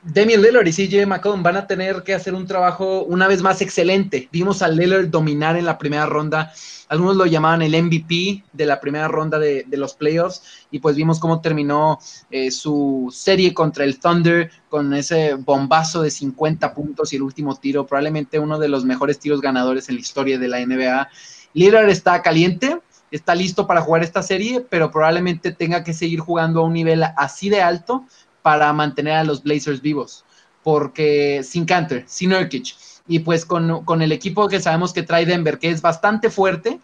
Demi 0.02 0.36
Lillard 0.36 0.66
y 0.66 0.72
CJ 0.72 1.06
McCollum 1.06 1.42
van 1.42 1.56
a 1.56 1.66
tener 1.66 2.02
que 2.04 2.14
hacer 2.14 2.34
un 2.34 2.46
trabajo 2.46 3.02
una 3.02 3.26
vez 3.26 3.42
más 3.42 3.60
excelente. 3.60 4.28
Vimos 4.30 4.62
a 4.62 4.68
Lillard 4.68 5.08
dominar 5.08 5.56
en 5.56 5.64
la 5.64 5.78
primera 5.78 6.06
ronda. 6.06 6.52
Algunos 6.88 7.16
lo 7.16 7.26
llamaban 7.26 7.62
el 7.62 7.82
MVP 7.82 8.44
de 8.52 8.66
la 8.66 8.80
primera 8.80 9.08
ronda 9.08 9.38
de, 9.38 9.66
los 9.72 9.94
playoffs. 9.94 10.42
Y 10.70 10.78
pues 10.78 10.94
vimos 10.94 11.18
cómo 11.18 11.40
terminó 11.40 11.98
eh, 12.30 12.52
su 12.52 13.08
serie 13.12 13.52
contra 13.52 13.84
el 13.84 13.98
Thunder 13.98 14.50
con 14.68 14.94
ese 14.94 15.34
bombazo 15.34 16.02
de 16.02 16.10
50 16.10 16.72
puntos 16.72 17.12
y 17.12 17.16
el 17.16 17.22
último 17.22 17.56
tiro. 17.56 17.84
Probablemente 17.84 18.38
uno 18.38 18.58
de 18.58 18.68
los 18.68 18.84
mejores 18.84 19.18
tiros 19.18 19.40
ganadores 19.40 19.88
en 19.88 19.96
la 19.96 20.00
historia 20.00 20.38
de 20.38 20.48
la 20.48 20.64
NBA. 20.64 21.08
Lillard 21.54 21.88
está 21.88 22.22
caliente, 22.22 22.78
está 23.10 23.34
listo 23.34 23.66
para 23.66 23.80
jugar 23.80 24.04
esta 24.04 24.22
serie, 24.22 24.60
pero 24.60 24.92
probablemente 24.92 25.50
tenga 25.50 25.82
que 25.82 25.94
seguir 25.94 26.20
jugando 26.20 26.60
a 26.60 26.64
un 26.64 26.74
nivel 26.74 27.02
así 27.16 27.48
de 27.48 27.60
alto 27.60 28.04
para 28.48 28.72
mantener 28.72 29.12
a 29.12 29.24
los 29.24 29.42
Blazers 29.42 29.82
vivos, 29.82 30.24
porque 30.62 31.42
sin 31.44 31.66
Canter, 31.66 32.04
sin 32.06 32.32
Urkic, 32.32 32.74
y 33.06 33.18
pues 33.18 33.44
con, 33.44 34.00
el 34.00 34.10
equipo 34.10 34.48
que 34.48 34.58
sabemos 34.58 34.94
que 34.94 35.02
trae 35.02 35.26
Denver, 35.26 35.58
que 35.58 35.68
es 35.68 35.82
bastante 35.82 36.30
fuerte, 36.30 36.80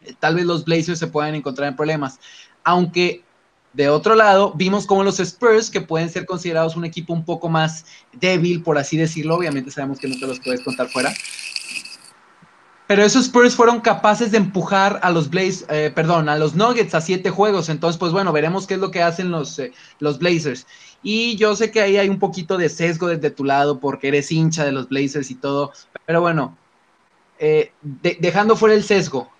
eh, 0.00 0.14
tal 0.18 0.36
vez 0.36 0.46
los 0.46 0.64
Blazers 0.64 0.98
se 0.98 1.06
puedan 1.06 1.34
encontrar 1.34 1.68
en 1.68 1.76
problemas. 1.76 2.18
Aunque 2.64 3.22
de 3.74 3.90
otro 3.90 4.14
lado, 4.14 4.54
vimos 4.56 4.86
como 4.86 5.04
los 5.04 5.20
Spurs, 5.20 5.68
que 5.68 5.82
pueden 5.82 6.08
ser 6.08 6.24
considerados 6.24 6.76
un 6.76 6.86
equipo 6.86 7.12
un 7.12 7.26
poco 7.26 7.50
más 7.50 7.84
débil, 8.14 8.62
por 8.62 8.78
así 8.78 8.96
decirlo, 8.96 9.36
obviamente 9.36 9.70
sabemos 9.70 9.98
que 9.98 10.08
te 10.08 10.26
los 10.26 10.40
puedes 10.40 10.62
contar 10.62 10.88
fuera, 10.88 11.12
pero 12.90 13.04
esos 13.04 13.26
Spurs 13.26 13.54
fueron 13.54 13.80
capaces 13.80 14.32
de 14.32 14.38
empujar 14.38 14.98
a 15.04 15.12
los 15.12 15.30
Blazers, 15.30 15.64
eh, 15.70 15.92
perdón, 15.94 16.28
a 16.28 16.36
los 16.36 16.56
Nuggets 16.56 16.92
a 16.96 17.00
siete 17.00 17.30
juegos. 17.30 17.68
Entonces, 17.68 17.96
pues 17.96 18.10
bueno, 18.10 18.32
veremos 18.32 18.66
qué 18.66 18.74
es 18.74 18.80
lo 18.80 18.90
que 18.90 19.00
hacen 19.00 19.30
los, 19.30 19.60
eh, 19.60 19.72
los 20.00 20.18
Blazers. 20.18 20.66
Y 21.00 21.36
yo 21.36 21.54
sé 21.54 21.70
que 21.70 21.80
ahí 21.80 21.98
hay 21.98 22.08
un 22.08 22.18
poquito 22.18 22.58
de 22.58 22.68
sesgo 22.68 23.06
desde 23.06 23.30
tu 23.30 23.44
lado 23.44 23.78
porque 23.78 24.08
eres 24.08 24.32
hincha 24.32 24.64
de 24.64 24.72
los 24.72 24.88
Blazers 24.88 25.30
y 25.30 25.36
todo. 25.36 25.72
Pero 26.04 26.20
bueno, 26.20 26.58
eh, 27.38 27.70
dejando 27.80 28.56
fuera 28.56 28.74
el 28.74 28.82
sesgo, 28.82 29.30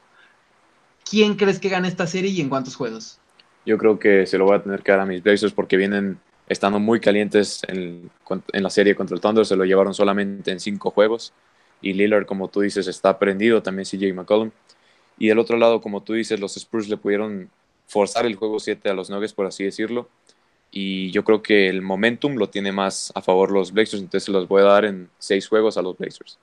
¿quién 1.05 1.35
crees 1.35 1.59
que 1.59 1.71
gana 1.71 1.89
esta 1.89 2.07
serie 2.07 2.31
y 2.31 2.41
en 2.41 2.51
cuántos 2.51 2.77
juegos? 2.77 3.19
Yo 3.67 3.77
creo 3.79 3.99
que 3.99 4.29
se 4.29 4.39
lo 4.39 4.45
voy 4.45 4.59
a 4.59 4.63
tener 4.63 4.85
que 4.85 4.93
dar 4.93 5.01
a 5.01 5.07
mis 5.07 5.25
Blazers 5.25 5.53
porque 5.53 5.77
vienen 5.77 6.21
estando 6.47 6.79
muy 6.79 7.01
calientes 7.01 7.63
en, 7.67 8.13
en 8.53 8.63
la 8.63 8.71
serie 8.71 8.95
contra 8.95 9.17
el 9.17 9.21
Thunder. 9.21 9.45
Se 9.45 9.57
lo 9.57 9.65
llevaron 9.65 9.93
solamente 9.93 10.53
en 10.53 10.61
cinco 10.61 10.93
juegos 10.93 11.33
y 11.81 11.93
Lillard, 11.93 12.27
como 12.27 12.49
tú 12.49 12.61
dices, 12.61 12.87
está 12.87 13.19
prendido, 13.19 13.63
también 13.63 13.87
CJ 13.87 14.13
McCollum. 14.15 14.51
Y 15.19 15.29
del 15.29 15.39
otro 15.39 15.57
lado, 15.57 15.81
como 15.81 16.03
tú 16.03 16.15
dices, 16.15 16.41
los 16.41 16.57
Spurs 16.57 16.89
le 16.89 16.97
pudieron 16.97 17.51
forzar 17.87 18.27
el 18.27 18.37
juego 18.37 18.59
7 18.61 18.89
a 18.89 18.95
los 18.95 19.11
Nuggets, 19.11 19.35
por 19.35 19.47
así 19.47 19.65
decirlo. 19.65 20.09
Y 20.71 21.11
yo 21.11 21.25
creo 21.25 21.43
que 21.43 21.69
el 21.69 21.83
momentum 21.83 22.37
lo 22.37 22.49
tiene 22.49 22.73
más 22.73 23.13
a 23.15 23.23
favor 23.23 23.51
los 23.51 23.73
Blazers, 23.73 24.03
entonces 24.03 24.29
los 24.29 24.47
voy 24.47 24.63
a 24.63 24.67
dar 24.67 24.85
en 24.85 25.11
seis 25.19 25.49
juegos 25.49 25.77
a 25.77 25.83
los 25.83 25.99
Blazers. 25.99 26.39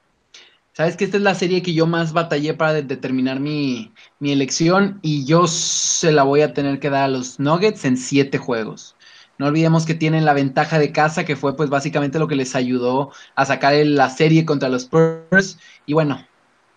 Sabes 0.73 0.95
que 0.95 1.05
esta 1.05 1.17
es 1.17 1.23
la 1.23 1.33
serie 1.33 1.63
que 1.63 1.73
yo 1.73 1.87
más 1.87 2.13
batallé 2.13 2.53
para 2.53 2.73
determinar 2.73 3.39
mi, 3.39 3.91
mi 4.19 4.31
elección 4.31 4.99
y 5.01 5.25
yo 5.25 5.47
se 5.47 6.11
la 6.11 6.23
voy 6.23 6.41
a 6.41 6.53
tener 6.53 6.79
que 6.79 6.89
dar 6.91 7.05
a 7.05 7.07
los 7.07 7.39
Nuggets 7.39 7.85
en 7.85 7.97
siete 7.97 8.37
juegos. 8.37 8.96
No 9.37 9.47
olvidemos 9.47 9.85
que 9.85 9.93
tienen 9.93 10.25
la 10.25 10.33
ventaja 10.33 10.79
de 10.79 10.91
casa, 10.91 11.25
que 11.25 11.35
fue 11.35 11.55
pues 11.55 11.69
básicamente 11.69 12.19
lo 12.19 12.27
que 12.27 12.35
les 12.35 12.55
ayudó 12.55 13.11
a 13.35 13.45
sacar 13.45 13.73
la 13.85 14.09
serie 14.09 14.45
contra 14.45 14.69
los 14.69 14.83
Spurs. 14.83 15.59
Y 15.85 15.93
bueno, 15.93 16.25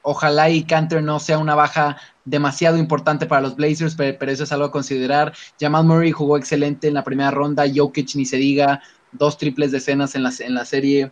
ojalá 0.02 0.50
y 0.50 0.64
Canter 0.64 1.02
no 1.02 1.20
sea 1.20 1.38
una 1.38 1.54
baja 1.54 1.96
demasiado 2.24 2.76
importante 2.76 3.26
para 3.26 3.40
los 3.40 3.56
Blazers, 3.56 3.94
pero, 3.94 4.30
eso 4.30 4.44
es 4.44 4.52
algo 4.52 4.66
a 4.66 4.72
considerar. 4.72 5.32
Jamal 5.58 5.84
Murray 5.84 6.12
jugó 6.12 6.36
excelente 6.36 6.88
en 6.88 6.94
la 6.94 7.04
primera 7.04 7.30
ronda, 7.30 7.64
Jokic 7.74 8.14
ni 8.14 8.26
se 8.26 8.36
diga, 8.36 8.82
dos 9.12 9.38
triples 9.38 9.72
decenas 9.72 10.14
en 10.14 10.22
la, 10.22 10.32
en 10.40 10.54
la 10.54 10.64
serie. 10.64 11.10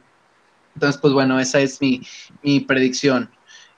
Entonces, 0.75 1.01
pues 1.01 1.13
bueno, 1.13 1.41
esa 1.41 1.61
es 1.61 1.81
mi, 1.81 2.01
predicción. 2.61 3.31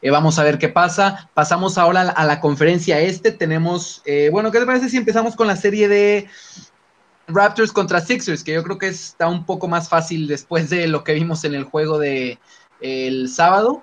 Eh, 0.02 0.10
vamos 0.10 0.38
a 0.38 0.44
ver 0.44 0.58
qué 0.58 0.68
pasa. 0.68 1.30
Pasamos 1.34 1.78
ahora 1.78 2.02
a 2.02 2.24
la, 2.24 2.40
conferencia 2.40 3.00
este. 3.00 3.32
Tenemos, 3.32 4.02
eh, 4.04 4.28
bueno, 4.30 4.50
¿qué 4.50 4.58
te 4.58 4.66
parece 4.66 4.88
si 4.88 4.96
empezamos 4.96 5.36
con 5.36 5.46
la 5.46 5.56
serie 5.56 5.88
de 5.88 6.28
Raptors 7.34 7.72
contra 7.72 8.00
Sixers, 8.00 8.44
que 8.44 8.52
yo 8.52 8.62
creo 8.62 8.78
que 8.78 8.88
está 8.88 9.28
un 9.28 9.44
poco 9.44 9.68
más 9.68 9.88
fácil 9.88 10.26
después 10.26 10.70
de 10.70 10.87
lo 10.88 11.04
que 11.04 11.14
vimos 11.14 11.44
en 11.44 11.54
el 11.54 11.64
juego 11.64 11.99
de 11.99 12.38
el 12.80 13.28
sábado. 13.28 13.82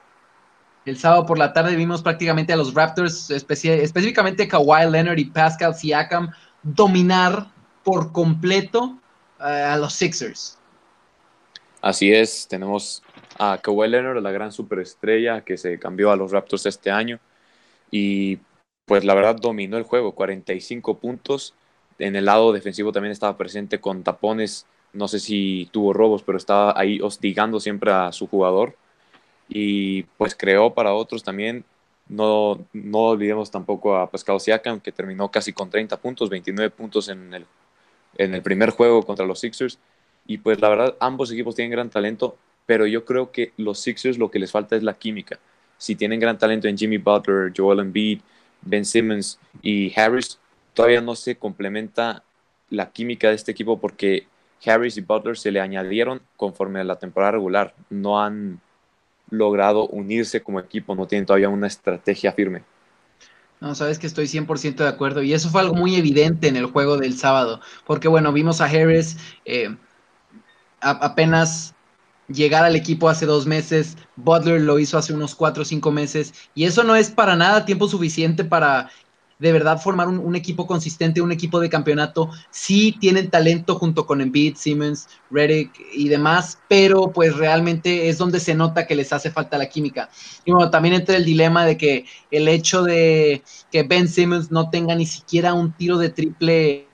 El 0.85 0.97
sábado 0.97 1.25
por 1.25 1.37
la 1.37 1.51
tarde 1.51 1.75
vimos 1.75 2.01
prácticamente 2.01 2.53
a 2.53 2.55
los 2.55 2.73
Raptors, 2.73 3.29
específicamente 3.29 4.47
Kawhi 4.47 4.89
Leonard 4.89 5.17
y 5.17 5.25
Pascal 5.25 5.75
Siakam, 5.75 6.31
dominar 6.63 7.47
por 7.83 8.11
completo 8.11 8.97
eh, 9.39 9.43
a 9.43 9.77
los 9.77 9.93
Sixers. 9.93 10.57
Así 11.81 12.13
es, 12.13 12.47
tenemos 12.47 13.03
a 13.37 13.57
Kawhi 13.61 13.89
Leonard, 13.89 14.21
la 14.21 14.31
gran 14.31 14.51
superestrella 14.51 15.41
que 15.41 15.57
se 15.57 15.77
cambió 15.77 16.11
a 16.11 16.15
los 16.15 16.31
Raptors 16.31 16.65
este 16.65 16.89
año 16.89 17.19
y 17.91 18.39
pues 18.85 19.03
la 19.03 19.13
verdad 19.13 19.35
dominó 19.35 19.77
el 19.77 19.83
juego, 19.83 20.15
45 20.15 20.99
puntos, 20.99 21.53
en 21.99 22.15
el 22.15 22.25
lado 22.25 22.53
defensivo 22.53 22.91
también 22.91 23.11
estaba 23.11 23.37
presente 23.37 23.79
con 23.79 24.03
tapones, 24.03 24.65
no 24.93 25.07
sé 25.07 25.19
si 25.19 25.69
tuvo 25.71 25.93
robos, 25.93 26.23
pero 26.23 26.37
estaba 26.37 26.73
ahí 26.79 26.99
hostigando 27.01 27.59
siempre 27.59 27.91
a 27.91 28.11
su 28.11 28.27
jugador 28.27 28.75
y 29.49 30.03
pues 30.17 30.35
creó 30.35 30.73
para 30.73 30.93
otros 30.93 31.23
también. 31.23 31.65
No, 32.09 32.65
no 32.71 32.99
olvidemos 32.99 33.51
tampoco 33.51 33.97
a 33.97 34.09
Pascal 34.09 34.39
Siakam, 34.39 34.79
que 34.79 34.91
terminó 34.91 35.29
casi 35.29 35.51
con 35.51 35.69
30 35.69 35.97
puntos, 35.97 36.29
29 36.29 36.69
puntos 36.71 37.09
en 37.09 37.33
el, 37.33 37.45
en 38.17 38.33
el 38.33 38.41
primer 38.41 38.69
juego 38.71 39.03
contra 39.03 39.25
los 39.25 39.39
Sixers. 39.39 39.77
Y 40.25 40.37
pues 40.37 40.61
la 40.61 40.69
verdad, 40.69 40.95
ambos 40.99 41.31
equipos 41.31 41.55
tienen 41.55 41.71
gran 41.71 41.89
talento, 41.89 42.37
pero 42.65 42.85
yo 42.87 43.05
creo 43.05 43.31
que 43.31 43.51
los 43.57 43.79
Sixers 43.79 44.17
lo 44.17 44.31
que 44.31 44.39
les 44.39 44.51
falta 44.51 44.75
es 44.75 44.83
la 44.83 44.93
química. 44.93 45.39
Si 45.77 45.95
tienen 45.95 46.19
gran 46.19 46.37
talento 46.37 46.67
en 46.67 46.77
Jimmy 46.77 46.97
Butler, 46.97 47.53
Joel 47.55 47.79
Embiid, 47.79 48.21
Ben 48.61 48.85
Simmons 48.85 49.39
y 49.61 49.97
Harris, 49.99 50.39
todavía 50.77 51.01
no 51.01 51.15
se 51.15 51.37
complementa 51.37 52.23
la 52.69 52.91
química 52.91 53.29
de 53.29 53.33
este 53.33 53.51
equipo 53.51 53.79
porque 53.79 54.27
Harris 54.63 54.95
y 54.97 55.01
Butler 55.01 55.35
se 55.35 55.49
le 55.49 55.59
añadieron 55.59 56.21
conforme 56.35 56.79
a 56.79 56.83
la 56.83 56.97
temporada 56.97 57.31
regular. 57.31 57.73
No 57.89 58.21
han 58.21 58.61
logrado 59.31 59.87
unirse 59.87 60.43
como 60.43 60.59
equipo, 60.59 60.93
no 60.93 61.07
tienen 61.07 61.25
todavía 61.25 61.49
una 61.49 61.65
estrategia 61.65 62.31
firme. 62.31 62.61
No, 63.59 63.73
sabes 63.73 63.97
que 63.97 64.05
estoy 64.05 64.27
100% 64.27 64.75
de 64.75 64.87
acuerdo. 64.87 65.23
Y 65.23 65.33
eso 65.33 65.49
fue 65.49 65.61
algo 65.61 65.73
muy 65.73 65.95
evidente 65.95 66.47
en 66.47 66.55
el 66.55 66.67
juego 66.67 66.97
del 66.97 67.17
sábado. 67.17 67.59
Porque, 67.87 68.07
bueno, 68.07 68.31
vimos 68.31 68.61
a 68.61 68.65
Harris 68.65 69.17
eh, 69.45 69.75
apenas 70.79 71.73
llegar 72.27 72.63
al 72.65 72.75
equipo 72.75 73.09
hace 73.09 73.25
dos 73.25 73.47
meses. 73.47 73.97
Butler 74.15 74.61
lo 74.61 74.77
hizo 74.77 74.99
hace 74.99 75.11
unos 75.11 75.33
cuatro 75.33 75.63
o 75.63 75.65
cinco 75.65 75.91
meses. 75.91 76.35
Y 76.53 76.65
eso 76.65 76.83
no 76.83 76.95
es 76.95 77.09
para 77.09 77.35
nada 77.35 77.65
tiempo 77.65 77.87
suficiente 77.87 78.43
para 78.43 78.91
de 79.39 79.51
verdad 79.51 79.79
formar 79.79 80.07
un, 80.07 80.35
equipo 80.35 80.65
consistente, 80.65 81.21
un 81.21 81.31
equipo 81.31 81.59
de 81.59 81.69
campeonato. 81.69 82.29
Sí 82.49 82.95
tienen 82.99 83.29
talento 83.29 83.75
junto 83.75 84.05
con 84.05 84.21
Embiid, 84.21 84.55
Simmons, 84.55 85.07
Redick 85.29 85.71
y 85.93 86.07
demás, 86.07 86.59
pero 86.67 87.11
pues 87.11 87.35
realmente 87.35 88.09
es 88.09 88.17
donde 88.17 88.39
se 88.39 88.55
nota 88.55 88.87
que 88.87 88.95
les 88.95 89.13
hace 89.13 89.31
falta 89.31 89.57
la 89.57 89.69
química. 89.69 90.09
Y 90.43 90.51
bueno, 90.51 90.69
también 90.69 90.95
entra 90.95 91.15
el 91.15 91.25
dilema 91.25 91.65
de 91.65 91.77
que 91.77 92.05
el 92.31 92.47
hecho 92.47 92.83
de 92.83 93.43
que 93.71 93.83
Ben 93.83 94.07
Simmons 94.07 94.51
no 94.51 94.69
tenga 94.69 94.95
ni 94.95 95.05
siquiera 95.05 95.53
un 95.53 95.71
tiro 95.73 95.97
de 95.97 96.09
triple, 96.09 96.87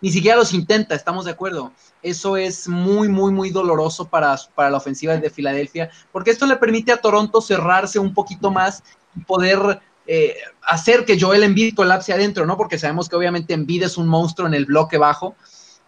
ni 0.00 0.10
siquiera 0.10 0.36
los 0.36 0.54
intenta, 0.54 0.94
estamos 0.94 1.24
de 1.24 1.32
acuerdo. 1.32 1.72
Eso 2.02 2.36
es 2.36 2.68
muy, 2.68 3.08
muy, 3.08 3.32
muy 3.32 3.50
doloroso 3.50 4.06
para, 4.06 4.36
para 4.54 4.70
la 4.70 4.76
ofensiva 4.76 5.16
de 5.16 5.30
Filadelfia, 5.30 5.90
porque 6.12 6.30
esto 6.30 6.46
le 6.46 6.56
permite 6.56 6.92
a 6.92 6.98
Toronto 6.98 7.40
cerrarse 7.40 7.98
un 7.98 8.14
poquito 8.14 8.50
más 8.50 8.84
y 9.16 9.20
poder 9.20 9.80
eh, 10.06 10.36
hacer 10.62 11.04
que 11.04 11.18
Joel 11.18 11.42
Embiid 11.42 11.74
colapse 11.74 12.12
adentro, 12.12 12.46
¿no? 12.46 12.56
Porque 12.56 12.78
sabemos 12.78 13.08
que 13.08 13.16
obviamente 13.16 13.54
Embiid 13.54 13.84
es 13.84 13.96
un 13.96 14.06
monstruo 14.06 14.46
en 14.46 14.54
el 14.54 14.66
bloque 14.66 14.98
bajo. 14.98 15.34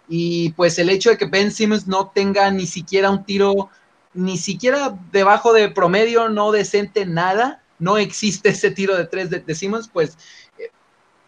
Y 0.08 0.50
pues 0.52 0.78
el 0.78 0.88
hecho 0.88 1.10
de 1.10 1.18
que 1.18 1.26
Ben 1.26 1.50
Simmons 1.50 1.86
no 1.86 2.08
tenga 2.08 2.50
ni 2.50 2.66
siquiera 2.66 3.10
un 3.10 3.24
tiro, 3.24 3.70
ni 4.14 4.38
siquiera 4.38 4.96
debajo 5.12 5.52
de 5.52 5.68
promedio, 5.68 6.28
no 6.28 6.52
decente, 6.52 7.04
nada, 7.04 7.62
no 7.78 7.98
existe 7.98 8.48
ese 8.50 8.70
tiro 8.70 8.96
de 8.96 9.06
tres 9.06 9.30
de, 9.30 9.54
Simmons, 9.54 9.88
pues 9.92 10.16
eh, 10.58 10.70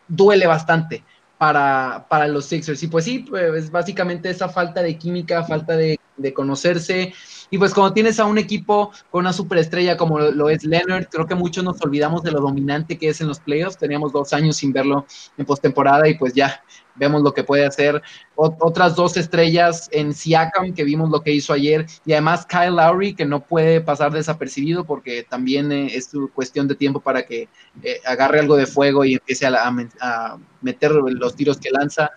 duele 0.07 0.47
bastante 0.47 1.05
para, 1.37 2.07
para, 2.09 2.27
los 2.29 2.47
Sixers. 2.47 2.83
Y 2.83 2.87
pues 2.89 3.05
sí, 3.05 3.21
pues 3.21 3.71
básicamente 3.71 4.31
esa 4.31 4.49
falta 4.49 4.83
de 4.83 4.97
química, 4.97 5.45
falta 5.45 5.77
de 5.77 5.99
de 6.19 6.35
conocerse. 6.35 7.15
Y 7.51 7.57
pues 7.57 7.73
cuando 7.73 7.95
tienes 7.95 8.21
a 8.21 8.27
un 8.27 8.37
equipo 8.37 8.93
con 9.11 9.21
una 9.21 9.33
superestrella 9.33 9.97
como 9.97 10.19
lo, 10.19 10.51
es 10.51 10.65
Leonard, 10.65 11.07
creo 11.09 11.27
que 11.27 11.35
muchos 11.35 11.65
nos 11.65 11.81
olvidamos 11.81 12.23
de 12.23 12.33
lo 12.33 12.41
dominante 12.41 12.99
que 12.99 13.09
es 13.09 13.21
en 13.21 13.29
los 13.29 13.41
playoffs. 13.41 13.79
Teníamos 13.79 14.13
dos 14.13 14.33
años 14.33 14.57
sin 14.57 14.73
verlo 14.73 15.07
en 15.39 15.47
postemporada 15.47 16.07
y 16.09 16.19
pues 16.19 16.35
ya 16.35 16.63
vemos 16.99 17.23
lo 17.23 17.33
que 17.33 17.45
puede 17.45 17.65
hacer. 17.65 18.03
otras 18.35 18.95
dos 18.95 19.17
estrellas 19.17 19.89
en 19.93 20.13
Siakam, 20.13 20.75
que 20.75 20.85
vimos 20.85 21.11
lo 21.11 21.23
que 21.23 21.33
hizo 21.33 21.53
ayer, 21.53 21.87
y 22.05 22.13
además 22.13 22.47
Kyle 22.47 22.75
Lowry, 22.75 23.15
que 23.15 23.25
no 23.25 23.45
puede 23.45 23.81
pasar 23.81 24.13
desapercibido 24.13 24.85
porque 24.85 25.23
también 25.23 25.73
eh, 25.73 25.91
es 25.95 26.11
cuestión 26.35 26.69
de 26.69 26.75
tiempo 26.75 27.01
para 27.01 27.25
que 27.25 27.49
eh, 27.83 28.01
agarre 28.05 28.41
algo 28.41 28.57
de 28.57 28.67
fuego 28.67 29.05
y 29.05 29.15
empiece 29.15 29.47
a, 29.47 30.39
meter 30.61 30.91
los 30.91 31.37
tiros 31.37 31.59
que 31.59 31.71
lanza. 31.71 32.11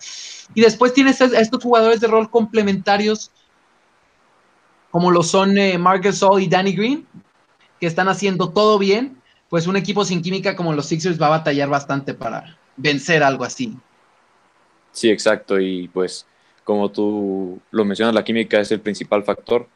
Y 0.54 0.60
después 0.60 0.92
tienes 0.92 1.20
a 1.20 1.26
estos 1.40 1.62
jugadores 1.62 2.00
de 2.00 2.08
rol 2.08 2.28
complementarios 2.28 3.30
como 4.92 5.10
lo 5.10 5.22
son 5.22 5.56
eh, 5.56 5.78
Mark 5.78 6.02
Gasol 6.02 6.42
y 6.42 6.48
Danny 6.48 6.72
Green, 6.72 7.06
que 7.80 7.86
están 7.86 8.08
haciendo 8.08 8.50
todo 8.50 8.78
bien, 8.78 9.16
pues 9.48 9.66
un 9.66 9.76
equipo 9.76 10.04
sin 10.04 10.22
química 10.22 10.54
como 10.54 10.74
los 10.74 10.86
Sixers 10.86 11.20
va 11.20 11.26
a 11.26 11.30
batallar 11.30 11.70
bastante 11.70 12.12
para 12.14 12.56
vencer 12.76 13.22
algo 13.22 13.42
así. 13.42 13.74
Sí, 14.92 15.08
exacto. 15.10 15.58
Y 15.58 15.88
pues 15.88 16.26
como 16.62 16.90
tú 16.90 17.58
lo 17.70 17.84
mencionas, 17.86 18.14
la 18.14 18.22
química 18.22 18.60
es 18.60 18.70
el 18.70 18.80
principal 18.80 19.24
factor 19.24 19.66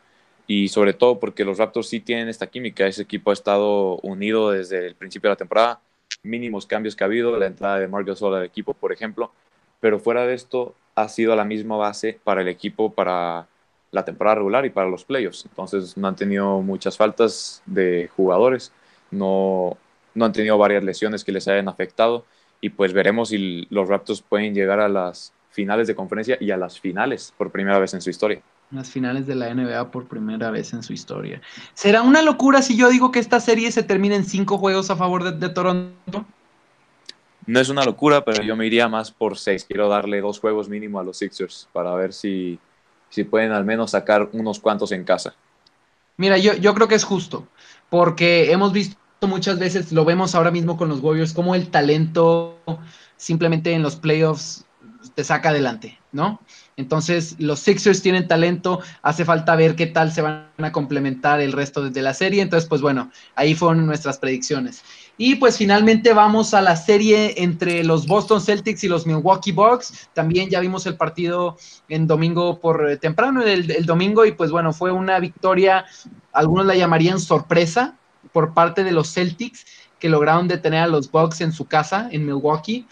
y 0.46 0.68
sobre 0.68 0.92
todo 0.92 1.18
porque 1.18 1.46
los 1.46 1.56
Raptors 1.56 1.88
sí 1.88 2.00
tienen 2.00 2.28
esta 2.28 2.46
química. 2.46 2.86
Ese 2.86 3.02
equipo 3.02 3.30
ha 3.30 3.32
estado 3.32 3.96
unido 4.02 4.50
desde 4.50 4.86
el 4.86 4.94
principio 4.96 5.30
de 5.30 5.32
la 5.32 5.38
temporada. 5.38 5.80
Mínimos 6.22 6.66
cambios 6.66 6.94
que 6.94 7.04
ha 7.04 7.06
habido, 7.06 7.38
la 7.38 7.46
entrada 7.46 7.78
de 7.78 7.88
Mark 7.88 8.06
Gasol 8.06 8.34
al 8.34 8.44
equipo, 8.44 8.74
por 8.74 8.92
ejemplo. 8.92 9.32
Pero 9.80 9.98
fuera 9.98 10.26
de 10.26 10.34
esto, 10.34 10.74
ha 10.94 11.08
sido 11.08 11.34
la 11.34 11.44
misma 11.44 11.76
base 11.78 12.20
para 12.22 12.42
el 12.42 12.48
equipo 12.48 12.92
para 12.92 13.48
la 13.90 14.04
temporada 14.04 14.36
regular 14.36 14.66
y 14.66 14.70
para 14.70 14.88
los 14.88 15.04
playoffs. 15.04 15.46
Entonces 15.46 15.96
no 15.96 16.08
han 16.08 16.16
tenido 16.16 16.60
muchas 16.60 16.96
faltas 16.96 17.62
de 17.66 18.10
jugadores, 18.16 18.72
no, 19.10 19.76
no 20.14 20.24
han 20.24 20.32
tenido 20.32 20.58
varias 20.58 20.82
lesiones 20.84 21.24
que 21.24 21.32
les 21.32 21.48
hayan 21.48 21.68
afectado 21.68 22.24
y 22.60 22.70
pues 22.70 22.92
veremos 22.92 23.28
si 23.28 23.66
los 23.70 23.88
Raptors 23.88 24.22
pueden 24.22 24.54
llegar 24.54 24.80
a 24.80 24.88
las 24.88 25.32
finales 25.50 25.86
de 25.86 25.94
conferencia 25.94 26.36
y 26.40 26.50
a 26.50 26.56
las 26.56 26.80
finales 26.80 27.32
por 27.36 27.50
primera 27.50 27.78
vez 27.78 27.94
en 27.94 28.00
su 28.00 28.10
historia. 28.10 28.40
Las 28.70 28.90
finales 28.90 29.26
de 29.26 29.36
la 29.36 29.54
NBA 29.54 29.90
por 29.90 30.06
primera 30.06 30.50
vez 30.50 30.72
en 30.72 30.82
su 30.82 30.92
historia. 30.92 31.40
¿Será 31.72 32.02
una 32.02 32.22
locura 32.22 32.62
si 32.62 32.76
yo 32.76 32.88
digo 32.90 33.12
que 33.12 33.20
esta 33.20 33.40
serie 33.40 33.70
se 33.70 33.82
termina 33.82 34.16
en 34.16 34.24
cinco 34.24 34.58
juegos 34.58 34.90
a 34.90 34.96
favor 34.96 35.22
de, 35.22 35.32
de 35.32 35.48
Toronto? 35.48 36.26
No 37.46 37.60
es 37.60 37.68
una 37.68 37.84
locura, 37.84 38.24
pero 38.24 38.42
yo 38.42 38.56
me 38.56 38.66
iría 38.66 38.88
más 38.88 39.12
por 39.12 39.38
seis. 39.38 39.64
Quiero 39.64 39.88
darle 39.88 40.20
dos 40.20 40.40
juegos 40.40 40.68
mínimo 40.68 40.98
a 40.98 41.04
los 41.04 41.18
Sixers 41.18 41.68
para 41.72 41.94
ver 41.94 42.12
si 42.12 42.58
si 43.16 43.24
pueden 43.24 43.52
al 43.52 43.64
menos 43.64 43.92
sacar 43.92 44.28
unos 44.34 44.60
cuantos 44.60 44.92
en 44.92 45.02
casa. 45.02 45.34
Mira, 46.18 46.36
yo, 46.36 46.52
yo 46.52 46.74
creo 46.74 46.86
que 46.86 46.96
es 46.96 47.04
justo, 47.04 47.48
porque 47.88 48.52
hemos 48.52 48.74
visto 48.74 48.98
muchas 49.22 49.58
veces, 49.58 49.90
lo 49.90 50.04
vemos 50.04 50.34
ahora 50.34 50.50
mismo 50.50 50.76
con 50.76 50.90
los 50.90 51.00
Warriors, 51.00 51.32
como 51.32 51.54
el 51.54 51.70
talento 51.70 52.58
simplemente 53.16 53.72
en 53.72 53.82
los 53.82 53.96
playoffs 53.96 54.66
te 55.14 55.24
saca 55.24 55.48
adelante, 55.48 55.98
¿no? 56.12 56.42
Entonces, 56.76 57.36
los 57.38 57.60
Sixers 57.60 58.02
tienen 58.02 58.28
talento, 58.28 58.80
hace 59.00 59.24
falta 59.24 59.56
ver 59.56 59.76
qué 59.76 59.86
tal 59.86 60.12
se 60.12 60.20
van 60.20 60.50
a 60.58 60.72
complementar 60.72 61.40
el 61.40 61.52
resto 61.52 61.88
de 61.88 62.02
la 62.02 62.12
serie. 62.12 62.42
Entonces, 62.42 62.68
pues 62.68 62.82
bueno, 62.82 63.10
ahí 63.34 63.54
fueron 63.54 63.86
nuestras 63.86 64.18
predicciones. 64.18 64.82
Y 65.18 65.36
pues 65.36 65.56
finalmente 65.56 66.12
vamos 66.12 66.52
a 66.52 66.60
la 66.60 66.76
serie 66.76 67.42
entre 67.42 67.82
los 67.84 68.06
Boston 68.06 68.40
Celtics 68.40 68.84
y 68.84 68.88
los 68.88 69.06
Milwaukee 69.06 69.52
Bucks. 69.52 70.10
También 70.12 70.50
ya 70.50 70.60
vimos 70.60 70.84
el 70.86 70.96
partido 70.96 71.56
en 71.88 72.06
domingo 72.06 72.60
por 72.60 72.90
eh, 72.90 72.96
temprano, 72.98 73.42
el, 73.42 73.86
domingo, 73.86 74.26
y 74.26 74.32
pues 74.32 74.50
bueno, 74.50 74.74
fue 74.74 74.92
una 74.92 75.18
victoria, 75.18 75.86
algunos 76.32 76.66
la 76.66 76.74
llamarían 76.74 77.18
sorpresa 77.18 77.96
por 78.32 78.52
parte 78.52 78.84
de 78.84 78.92
los 78.92 79.12
Celtics, 79.14 79.64
que 79.98 80.10
lograron 80.10 80.48
detener 80.48 80.82
a 80.82 80.86
los 80.86 81.10
Bucks 81.10 81.40
en 81.40 81.52
su 81.52 81.64
casa, 81.64 82.08
en 82.12 82.26
Milwaukee. 82.26 82.86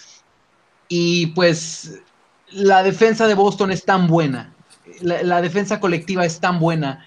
Y 0.89 1.27
pues 1.29 2.01
la 2.49 2.83
defensa 2.83 3.27
de 3.27 3.35
Boston 3.35 3.71
es 3.71 3.85
tan 3.85 4.07
buena, 4.07 4.55
la, 5.01 5.43
defensa 5.43 5.81
colectiva 5.81 6.25
es 6.25 6.41
tan 6.41 6.59
buena, 6.59 7.07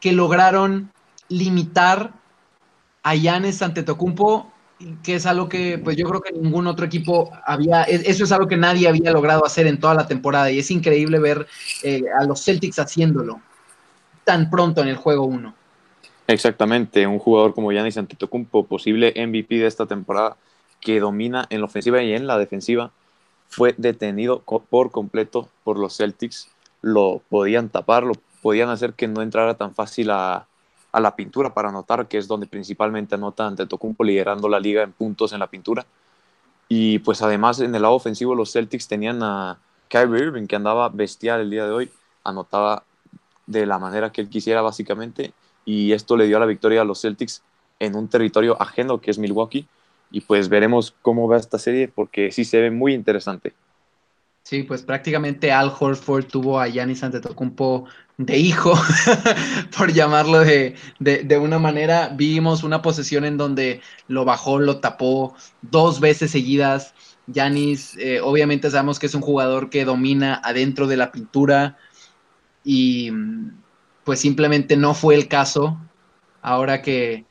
que 0.00 0.12
lograron 0.12 0.90
limitar 1.28 2.12
a 3.02 3.14
Yanes 3.14 3.60
Antetokounmpo 3.60 4.53
que 5.02 5.14
es 5.14 5.26
algo 5.26 5.48
que 5.48 5.78
pues 5.78 5.96
yo 5.96 6.08
creo 6.08 6.20
que 6.20 6.32
ningún 6.32 6.66
otro 6.66 6.84
equipo 6.84 7.30
había, 7.44 7.82
eso 7.84 8.24
es 8.24 8.32
algo 8.32 8.48
que 8.48 8.56
nadie 8.56 8.88
había 8.88 9.12
logrado 9.12 9.44
hacer 9.46 9.66
en 9.66 9.78
toda 9.78 9.94
la 9.94 10.06
temporada 10.06 10.50
y 10.50 10.58
es 10.58 10.70
increíble 10.70 11.18
ver 11.18 11.46
eh, 11.82 12.02
a 12.18 12.24
los 12.24 12.44
Celtics 12.44 12.78
haciéndolo 12.78 13.40
tan 14.24 14.50
pronto 14.50 14.82
en 14.82 14.88
el 14.88 14.96
juego 14.96 15.24
1. 15.24 15.54
Exactamente, 16.26 17.06
un 17.06 17.18
jugador 17.18 17.54
como 17.54 17.70
Giannis 17.70 17.98
Antetokounmpo, 17.98 18.66
posible 18.66 19.12
MVP 19.14 19.56
de 19.56 19.66
esta 19.66 19.86
temporada, 19.86 20.36
que 20.80 20.98
domina 20.98 21.46
en 21.50 21.60
la 21.60 21.66
ofensiva 21.66 22.02
y 22.02 22.12
en 22.12 22.26
la 22.26 22.38
defensiva, 22.38 22.90
fue 23.48 23.74
detenido 23.76 24.40
por 24.40 24.90
completo 24.90 25.48
por 25.62 25.78
los 25.78 25.96
Celtics, 25.96 26.48
lo 26.80 27.22
podían 27.28 27.68
tapar, 27.68 28.04
lo 28.04 28.14
podían 28.42 28.70
hacer 28.70 28.94
que 28.94 29.06
no 29.06 29.22
entrara 29.22 29.54
tan 29.54 29.74
fácil 29.74 30.10
a, 30.10 30.46
a 30.94 31.00
la 31.00 31.16
pintura 31.16 31.52
para 31.52 31.70
anotar, 31.70 32.06
que 32.06 32.18
es 32.18 32.28
donde 32.28 32.46
principalmente 32.46 33.16
anota 33.16 33.48
Antetokounmpo 33.48 34.04
liderando 34.04 34.48
la 34.48 34.60
liga 34.60 34.84
en 34.84 34.92
puntos 34.92 35.32
en 35.32 35.40
la 35.40 35.48
pintura. 35.48 35.84
Y 36.68 37.00
pues 37.00 37.20
además 37.20 37.58
en 37.58 37.74
el 37.74 37.82
lado 37.82 37.94
ofensivo 37.94 38.36
los 38.36 38.52
Celtics 38.52 38.86
tenían 38.86 39.20
a 39.24 39.58
Kyrie 39.88 40.26
Irving 40.26 40.46
que 40.46 40.54
andaba 40.54 40.88
bestial 40.90 41.40
el 41.40 41.50
día 41.50 41.66
de 41.66 41.72
hoy, 41.72 41.90
anotaba 42.22 42.84
de 43.46 43.66
la 43.66 43.80
manera 43.80 44.12
que 44.12 44.20
él 44.20 44.28
quisiera 44.28 44.62
básicamente 44.62 45.32
y 45.64 45.92
esto 45.92 46.16
le 46.16 46.28
dio 46.28 46.38
la 46.38 46.46
victoria 46.46 46.82
a 46.82 46.84
los 46.84 47.00
Celtics 47.00 47.42
en 47.80 47.96
un 47.96 48.06
territorio 48.06 48.56
ajeno 48.62 49.00
que 49.00 49.10
es 49.10 49.18
Milwaukee 49.18 49.66
y 50.12 50.20
pues 50.20 50.48
veremos 50.48 50.94
cómo 51.02 51.26
va 51.26 51.38
esta 51.38 51.58
serie 51.58 51.88
porque 51.88 52.30
sí 52.30 52.44
se 52.44 52.60
ve 52.60 52.70
muy 52.70 52.94
interesante. 52.94 53.52
Sí, 54.44 54.62
pues 54.62 54.82
prácticamente 54.82 55.52
Al 55.52 55.72
Horford 55.78 56.26
tuvo 56.26 56.60
a 56.60 56.68
Giannis 56.68 57.02
Antetokounmpo 57.02 57.86
de 58.18 58.36
hijo, 58.36 58.74
por 59.76 59.90
llamarlo 59.90 60.40
de, 60.40 60.76
una 61.40 61.58
manera. 61.58 62.08
Vimos 62.08 62.62
una 62.62 62.82
posesión 62.82 63.24
en 63.24 63.38
donde 63.38 63.80
lo 64.06 64.26
bajó, 64.26 64.58
lo 64.58 64.80
tapó 64.80 65.34
dos 65.62 65.98
veces 65.98 66.30
seguidas. 66.30 66.94
Yanis, 67.26 67.96
eh, 67.96 68.20
obviamente 68.20 68.70
sabemos 68.70 68.98
que 68.98 69.06
es 69.06 69.14
un 69.14 69.22
jugador 69.22 69.70
que 69.70 69.86
domina 69.86 70.42
adentro 70.44 70.86
de 70.86 70.98
la 70.98 71.10
pintura 71.10 71.78
y 72.62 73.10
pues 74.04 74.20
simplemente 74.20 74.76
no 74.76 74.92
fue 74.92 75.14
el 75.14 75.26
caso 75.26 75.78
ahora 76.42 76.82
que, 76.82 77.24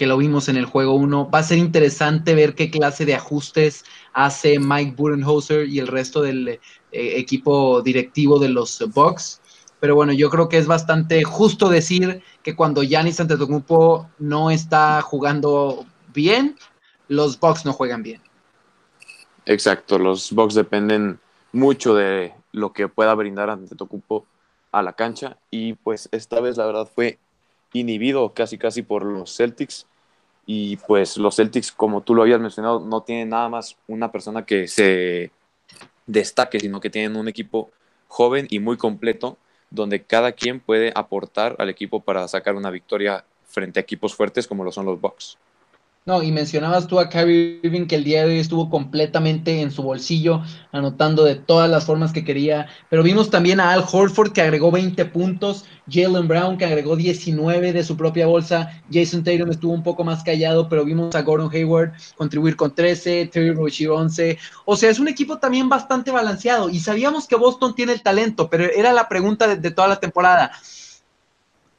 lo 0.00 0.16
vimos 0.16 0.48
en 0.48 0.56
el 0.56 0.66
juego 0.66 0.94
1. 0.94 1.30
Va 1.30 1.40
a 1.40 1.42
ser 1.42 1.58
interesante 1.58 2.34
ver 2.34 2.54
qué 2.54 2.70
clase 2.70 3.04
de 3.04 3.14
ajustes 3.14 3.84
hace 4.12 4.58
Mike 4.58 4.94
Budenholzer 4.96 5.68
y 5.68 5.78
el 5.78 5.86
resto 5.86 6.22
del 6.22 6.48
eh, 6.48 6.60
equipo 6.92 7.82
directivo 7.82 8.38
de 8.38 8.48
los 8.48 8.82
Bucks 8.94 9.40
pero 9.80 9.94
bueno, 9.94 10.12
yo 10.12 10.30
creo 10.30 10.48
que 10.48 10.58
es 10.58 10.66
bastante 10.66 11.22
justo 11.24 11.68
decir 11.68 12.22
que 12.42 12.56
cuando 12.56 12.82
Giannis 12.82 13.20
Antetokounmpo 13.20 14.08
no 14.18 14.50
está 14.50 15.02
jugando 15.02 15.84
bien, 16.14 16.56
los 17.08 17.38
Bucks 17.38 17.64
no 17.64 17.72
juegan 17.72 18.02
bien. 18.02 18.20
Exacto, 19.44 19.98
los 19.98 20.32
Bucks 20.32 20.54
dependen 20.54 21.20
mucho 21.52 21.94
de 21.94 22.32
lo 22.52 22.72
que 22.72 22.88
pueda 22.88 23.14
brindar 23.14 23.50
Antetokounmpo 23.50 24.26
a 24.72 24.82
la 24.82 24.94
cancha 24.94 25.38
y 25.50 25.74
pues 25.74 26.08
esta 26.10 26.40
vez 26.40 26.56
la 26.56 26.66
verdad 26.66 26.88
fue 26.92 27.18
inhibido 27.80 28.32
casi 28.32 28.58
casi 28.58 28.82
por 28.82 29.04
los 29.04 29.36
Celtics 29.36 29.86
y 30.46 30.76
pues 30.76 31.16
los 31.16 31.36
Celtics 31.36 31.72
como 31.72 32.02
tú 32.02 32.14
lo 32.14 32.22
habías 32.22 32.40
mencionado 32.40 32.80
no 32.80 33.02
tienen 33.02 33.30
nada 33.30 33.48
más 33.48 33.76
una 33.88 34.12
persona 34.12 34.44
que 34.44 34.68
se 34.68 35.30
destaque 36.06 36.60
sino 36.60 36.80
que 36.80 36.90
tienen 36.90 37.16
un 37.16 37.28
equipo 37.28 37.70
joven 38.08 38.46
y 38.50 38.60
muy 38.60 38.76
completo 38.76 39.36
donde 39.70 40.02
cada 40.02 40.32
quien 40.32 40.60
puede 40.60 40.92
aportar 40.94 41.56
al 41.58 41.68
equipo 41.68 42.00
para 42.00 42.26
sacar 42.28 42.54
una 42.54 42.70
victoria 42.70 43.24
frente 43.46 43.80
a 43.80 43.82
equipos 43.82 44.14
fuertes 44.14 44.46
como 44.46 44.64
lo 44.64 44.72
son 44.72 44.86
los 44.86 45.00
Bucks. 45.00 45.38
No, 46.06 46.22
y 46.22 46.30
mencionabas 46.30 46.86
tú 46.86 47.00
a 47.00 47.08
Kyrie 47.08 47.58
Irving 47.64 47.88
que 47.88 47.96
el 47.96 48.04
día 48.04 48.20
de 48.20 48.34
hoy 48.34 48.38
estuvo 48.38 48.70
completamente 48.70 49.60
en 49.60 49.72
su 49.72 49.82
bolsillo, 49.82 50.40
anotando 50.70 51.24
de 51.24 51.34
todas 51.34 51.68
las 51.68 51.84
formas 51.84 52.12
que 52.12 52.24
quería. 52.24 52.68
Pero 52.88 53.02
vimos 53.02 53.28
también 53.28 53.58
a 53.58 53.72
Al 53.72 53.80
Horford 53.80 54.30
que 54.30 54.40
agregó 54.40 54.70
20 54.70 55.04
puntos, 55.06 55.64
Jalen 55.90 56.28
Brown 56.28 56.58
que 56.58 56.64
agregó 56.64 56.94
19 56.94 57.72
de 57.72 57.82
su 57.82 57.96
propia 57.96 58.28
bolsa, 58.28 58.80
Jason 58.88 59.24
Tatum 59.24 59.50
estuvo 59.50 59.72
un 59.72 59.82
poco 59.82 60.04
más 60.04 60.22
callado, 60.22 60.68
pero 60.68 60.84
vimos 60.84 61.12
a 61.16 61.22
Gordon 61.22 61.50
Hayward 61.52 61.94
contribuir 62.16 62.54
con 62.54 62.72
13, 62.72 63.26
Terry 63.26 63.50
Rozier 63.50 63.90
11. 63.90 64.38
O 64.64 64.76
sea, 64.76 64.90
es 64.90 65.00
un 65.00 65.08
equipo 65.08 65.38
también 65.38 65.68
bastante 65.68 66.12
balanceado. 66.12 66.70
Y 66.70 66.78
sabíamos 66.78 67.26
que 67.26 67.34
Boston 67.34 67.74
tiene 67.74 67.92
el 67.92 68.02
talento, 68.02 68.48
pero 68.48 68.62
era 68.62 68.92
la 68.92 69.08
pregunta 69.08 69.48
de, 69.48 69.56
de 69.56 69.72
toda 69.72 69.88
la 69.88 69.98
temporada 69.98 70.52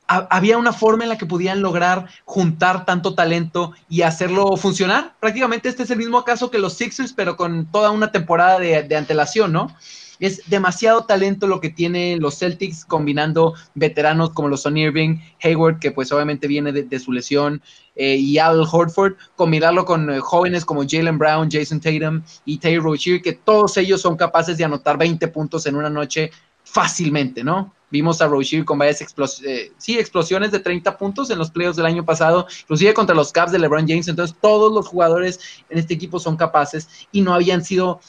había 0.07 0.57
una 0.57 0.73
forma 0.73 1.03
en 1.03 1.09
la 1.09 1.17
que 1.17 1.25
podían 1.25 1.61
lograr 1.61 2.07
juntar 2.25 2.85
tanto 2.85 3.13
talento 3.13 3.73
y 3.89 4.03
hacerlo 4.03 4.55
funcionar. 4.55 5.15
Prácticamente 5.19 5.69
este 5.69 5.83
es 5.83 5.91
el 5.91 5.97
mismo 5.97 6.23
caso 6.23 6.49
que 6.49 6.59
los 6.59 6.73
Sixers, 6.73 7.13
pero 7.13 7.35
con 7.35 7.65
toda 7.71 7.91
una 7.91 8.11
temporada 8.11 8.59
de, 8.59 8.95
antelación, 8.95 9.51
¿no? 9.51 9.75
es 10.19 10.41
demasiado 10.49 11.03
talento 11.03 11.45
lo 11.45 11.61
que 11.61 11.69
tienen 11.69 12.21
los 12.21 12.39
Celtics 12.39 12.85
combinando 12.85 13.53
veteranos 13.75 14.31
como 14.31 14.47
los 14.47 14.61
Son 14.61 14.75
Irving, 14.75 15.19
Hayward, 15.43 15.79
que 15.79 15.91
pues 15.91 16.11
obviamente 16.11 16.47
viene 16.47 16.71
de, 16.71 16.99
su 16.99 17.11
lesión, 17.11 17.61
eh, 17.95 18.15
y 18.15 18.39
Al 18.39 18.61
Horford, 18.61 19.13
combinarlo 19.35 19.85
con 19.85 20.09
eh, 20.09 20.19
jóvenes 20.19 20.65
como 20.65 20.83
Jalen 20.87 21.19
Brown, 21.19 21.49
Jason 21.51 21.79
Tatum 21.79 22.23
y 22.45 22.57
Taylor 22.57 22.83
Rozier, 22.83 23.21
que 23.21 23.33
todos 23.33 23.77
ellos 23.77 24.01
son 24.01 24.17
capaces 24.17 24.57
de 24.57 24.65
anotar 24.65 24.97
20 24.97 25.27
puntos 25.27 25.65
en 25.67 25.75
una 25.75 25.89
noche 25.89 26.31
fácilmente, 26.71 27.43
¿no? 27.43 27.73
Vimos 27.89 28.21
a 28.21 28.27
Rozier 28.27 28.65
con 28.65 28.77
varias 28.77 29.01
eh, 29.45 29.71
explosiones 29.87 30.51
de 30.51 30.59
30 30.59 30.97
puntos 30.97 31.29
en 31.29 31.37
los 31.37 31.51
playoffs 31.51 31.77
del 31.77 31.85
año 31.85 32.03
pasado, 32.03 32.45
inclusive 32.63 32.93
contra 32.93 33.15
los 33.15 33.31
Cavs 33.31 33.53
de 33.53 33.59
LeBron 33.59 33.87
James. 33.87 34.09
Entonces, 34.09 34.35
todos 34.41 34.73
los 34.73 34.87
jugadores 34.87 35.39
en 35.69 35.77
este 35.77 35.93
equipo 35.93 36.19
son 36.19 36.35
capaces 36.35 36.89
y 37.13 37.21
no 37.21 37.33
habían 37.33 37.63
sido, 37.63 38.01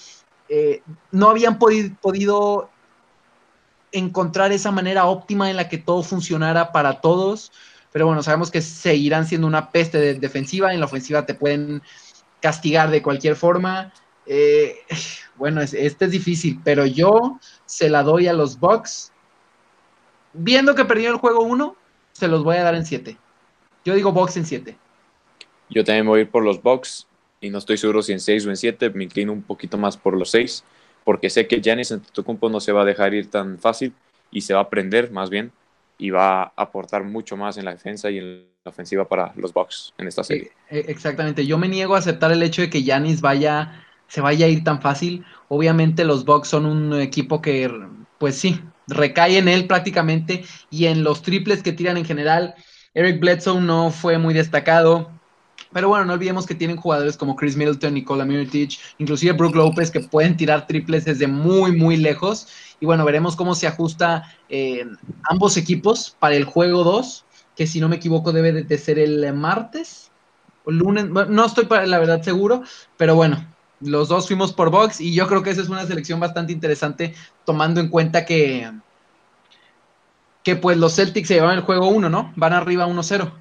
eh, 0.49 0.83
no 1.13 1.31
habían 1.31 1.59
podido 1.59 2.71
encontrar 3.93 4.51
esa 4.51 4.73
manera 4.73 5.07
óptima 5.07 5.49
en 5.49 5.57
la 5.57 5.69
que 5.69 5.79
todo 5.79 6.03
funcionara 6.03 6.73
para 6.73 7.01
todos. 7.01 7.53
Pero 7.93 8.07
bueno, 8.07 8.23
sabemos 8.23 8.51
que 8.51 8.61
seguirán 8.61 9.27
siendo 9.27 9.47
una 9.47 9.71
peste 9.71 9.99
de 9.99 10.15
defensiva. 10.15 10.75
En 10.75 10.81
la 10.81 10.87
ofensiva 10.87 11.25
te 11.25 11.35
pueden 11.35 11.83
castigar 12.41 12.91
de 12.91 13.03
cualquier 13.03 13.37
forma. 13.37 13.93
Eh, 14.27 14.81
bueno, 15.39 15.61
este 15.63 16.05
es 16.05 16.11
difícil, 16.11 16.61
pero 16.65 16.85
yo 16.85 17.39
se 17.65 17.89
la 17.89 18.03
doy 18.03 18.27
a 18.27 18.33
los 18.33 18.59
Bucks 18.59 19.13
viendo 20.33 20.75
que 20.75 20.85
perdió 20.85 21.11
el 21.11 21.17
juego 21.17 21.41
1, 21.41 21.77
se 22.13 22.29
los 22.29 22.45
voy 22.45 22.57
a 22.57 22.63
dar 22.63 22.75
en 22.75 22.87
7. 22.87 23.17
Yo 23.85 23.95
digo 23.95 24.13
box 24.13 24.37
en 24.37 24.47
7. 24.47 24.77
Yo 25.71 25.85
también 25.85 26.07
voy 26.07 26.21
a 26.21 26.23
ir 26.23 26.31
por 26.31 26.43
los 26.43 26.63
box 26.63 27.07
y 27.41 27.51
no 27.51 27.59
estoy 27.59 27.79
seguro 27.79 28.03
si 28.03 28.13
en 28.13 28.21
6 28.21 28.47
o 28.47 28.51
en 28.51 28.57
7. 28.57 28.91
Me 28.91 29.05
inclino 29.05 29.33
un 29.33 29.43
poquito 29.43 29.79
más 29.79 29.97
por 29.97 30.17
los 30.17 30.31
6 30.31 30.65
porque 31.05 31.31
sé 31.31 31.47
que 31.47 31.61
Giannis 31.61 31.93
Antetokounmpo 31.93 32.49
no 32.51 32.61
se 32.61 32.73
va 32.73 32.83
a 32.83 32.85
dejar 32.85 33.15
ir 33.15 33.31
tan 33.31 33.59
fácil 33.59 33.95
y 34.31 34.43
se 34.43 34.53
va 34.53 34.61
a 34.61 34.65
aprender 34.65 35.11
más 35.11 35.31
bien 35.31 35.53
y 35.97 36.11
va 36.11 36.43
a 36.43 36.53
aportar 36.57 37.05
mucho 37.05 37.37
más 37.37 37.57
en 37.57 37.65
la 37.65 37.73
defensa 37.73 38.11
y 38.11 38.19
en 38.19 38.47
la 38.65 38.71
ofensiva 38.71 39.09
para 39.09 39.33
los 39.37 39.53
Bucks 39.53 39.95
en 39.99 40.07
esta 40.07 40.23
serie. 40.23 40.53
Eh, 40.71 40.85
exactamente. 40.89 41.47
Yo 41.47 41.59
me 41.59 41.69
niego 41.69 41.95
a 41.95 41.99
aceptar 41.99 42.31
el 42.31 42.43
hecho 42.43 42.63
de 42.63 42.71
que 42.71 42.83
Giannis 42.83 43.21
vaya 43.21 43.87
se 44.09 44.21
vaya 44.21 44.47
a 44.47 44.49
ir 44.49 44.65
tan 44.65 44.81
fácil. 44.81 45.25
Obviamente 45.49 46.05
los 46.05 46.25
Bucks 46.25 46.49
son 46.49 46.67
un 46.67 47.01
equipo 47.01 47.41
que 47.41 47.71
pues 48.19 48.37
sí, 48.37 48.61
recae 48.89 49.39
en 49.39 49.49
él 49.49 49.67
prácticamente 49.67 50.45
y 50.71 50.87
en 50.87 51.05
los 51.05 51.23
triples 51.23 51.63
que 51.63 51.73
tiran 51.73 51.97
en 51.97 52.05
general. 52.05 52.55
Eric 52.95 53.21
Bledsoe 53.21 53.61
no 53.61 53.91
fue 53.91 54.19
muy 54.19 54.35
destacado. 54.35 55.11
Pero 55.71 55.89
bueno, 55.89 56.07
no 56.07 56.15
olvidemos 56.15 56.47
que 56.47 56.55
tienen 56.55 56.79
jugadores 56.79 57.19
como 57.19 57.37
Chris 57.37 57.55
Middleton, 57.55 57.93
Nicola 57.93 58.25
Mirotic, 58.25 58.79
inclusive 58.97 59.33
Brook 59.33 59.55
Lopez, 59.55 59.91
que 59.91 60.01
pueden 60.01 60.35
tirar 60.37 60.67
triples 60.67 61.05
desde 61.05 61.27
muy, 61.27 61.73
muy 61.73 61.99
lejos. 61.99 62.49
Y 62.81 62.87
bueno, 62.87 63.05
veremos 63.05 63.37
cómo 63.37 63.55
se 63.55 63.67
ajusta 63.67 64.35
eh, 64.49 64.87
ambos 65.29 65.59
equipos 65.59 66.17
para 66.19 66.37
el 66.37 66.45
juego 66.45 66.85
2, 66.85 67.27
que 67.55 67.67
si 67.67 67.81
no 67.81 67.89
me 67.89 67.97
equivoco 67.97 68.33
debe 68.33 68.65
de 68.65 68.79
ser 68.79 68.99
el 68.99 69.31
martes 69.35 70.11
o 70.65 70.71
lunes. 70.71 71.07
no 71.11 71.45
estoy 71.45 71.67
para 71.67 71.85
la 71.87 71.99
verdad 71.99 72.23
seguro, 72.23 72.63
pero 72.97 73.15
bueno, 73.15 73.45
los 73.81 74.09
dos 74.09 74.27
fuimos 74.27 74.53
por 74.53 74.71
box 74.71 75.01
y 75.01 75.15
yo 75.15 75.27
creo 75.27 75.43
que 75.43 75.51
esa 75.51 75.63
es 75.63 75.69
una 75.69 75.87
selección 75.87 76.21
bastante 76.21 76.53
interesante 76.53 77.15
tomando 77.45 77.81
en 77.81 77.89
cuenta 77.89 78.25
que, 78.25 78.71
que 80.43 80.57
pues 80.57 80.77
los 80.77 80.97
Celtics 80.97 81.29
se 81.29 81.35
llevan 81.35 81.57
el 81.57 81.63
juego 81.63 81.89
1, 81.89 82.09
¿no? 82.09 82.33
Van 82.37 82.53
arriba 82.53 82.87
1-0. 82.87 83.33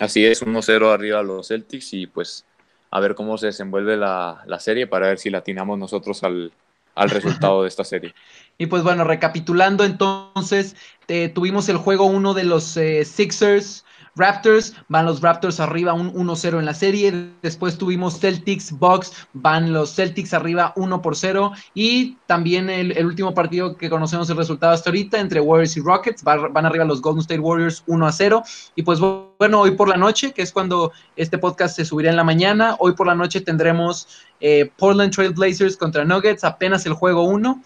Así 0.00 0.24
es, 0.24 0.42
1-0 0.42 0.92
arriba 0.92 1.22
los 1.22 1.48
Celtics 1.48 1.92
y 1.92 2.06
pues 2.06 2.44
a 2.90 3.00
ver 3.00 3.14
cómo 3.14 3.36
se 3.38 3.46
desenvuelve 3.46 3.96
la, 3.96 4.44
serie 4.60 4.86
para 4.86 5.08
ver 5.08 5.18
si 5.18 5.28
latinamos 5.28 5.78
nosotros 5.78 6.22
al, 6.22 6.52
resultado 6.96 7.62
de 7.62 7.68
esta 7.68 7.84
serie. 7.84 8.14
Y 8.56 8.66
pues 8.66 8.84
bueno, 8.84 9.02
recapitulando 9.02 9.82
entonces, 9.82 10.76
eh, 11.08 11.28
tuvimos 11.28 11.68
el 11.68 11.76
juego 11.76 12.04
1 12.04 12.34
de 12.34 12.44
los 12.44 12.76
eh, 12.76 13.04
Sixers 13.04 13.84
Raptors, 14.16 14.74
van 14.88 15.06
los 15.06 15.20
Raptors 15.20 15.58
arriba 15.60 15.92
un 15.92 16.12
1-0 16.12 16.58
en 16.58 16.64
la 16.64 16.74
serie. 16.74 17.30
Después 17.42 17.78
tuvimos 17.78 18.20
Celtics, 18.20 18.72
Bucks, 18.72 19.12
van 19.32 19.72
los 19.72 19.94
Celtics 19.94 20.32
arriba 20.34 20.72
1 20.76 21.02
por 21.02 21.16
0. 21.16 21.52
Y 21.74 22.16
también 22.26 22.70
el, 22.70 23.04
último 23.04 23.34
partido 23.34 23.76
que 23.76 23.90
conocemos 23.90 24.30
el 24.30 24.36
resultado 24.36 24.72
hasta 24.72 24.90
ahorita 24.90 25.18
entre 25.18 25.40
Warriors 25.40 25.76
y 25.76 25.80
Rockets, 25.80 26.22
van, 26.22 26.66
arriba 26.66 26.84
los 26.84 27.02
Golden 27.02 27.22
State 27.22 27.40
Warriors 27.40 27.82
1 27.86 28.06
a 28.06 28.12
0. 28.12 28.42
Y 28.76 28.82
pues 28.82 29.00
bueno, 29.00 29.60
hoy 29.60 29.72
por 29.72 29.88
la 29.88 29.96
noche, 29.96 30.32
que 30.32 30.42
es 30.42 30.52
cuando 30.52 30.92
este 31.16 31.38
podcast 31.38 31.76
se 31.76 31.84
subirá 31.84 32.10
en 32.10 32.16
la 32.16 32.24
mañana, 32.24 32.76
hoy 32.78 32.92
por 32.92 33.06
la 33.06 33.14
noche 33.14 33.40
tendremos 33.40 34.08
eh, 34.40 34.70
Portland 34.76 35.12
Trail 35.12 35.32
Blazers 35.32 35.76
contra 35.76 36.04
Nuggets, 36.04 36.44
apenas 36.44 36.86
el 36.86 36.92
juego 36.94 37.24
1 37.24 37.62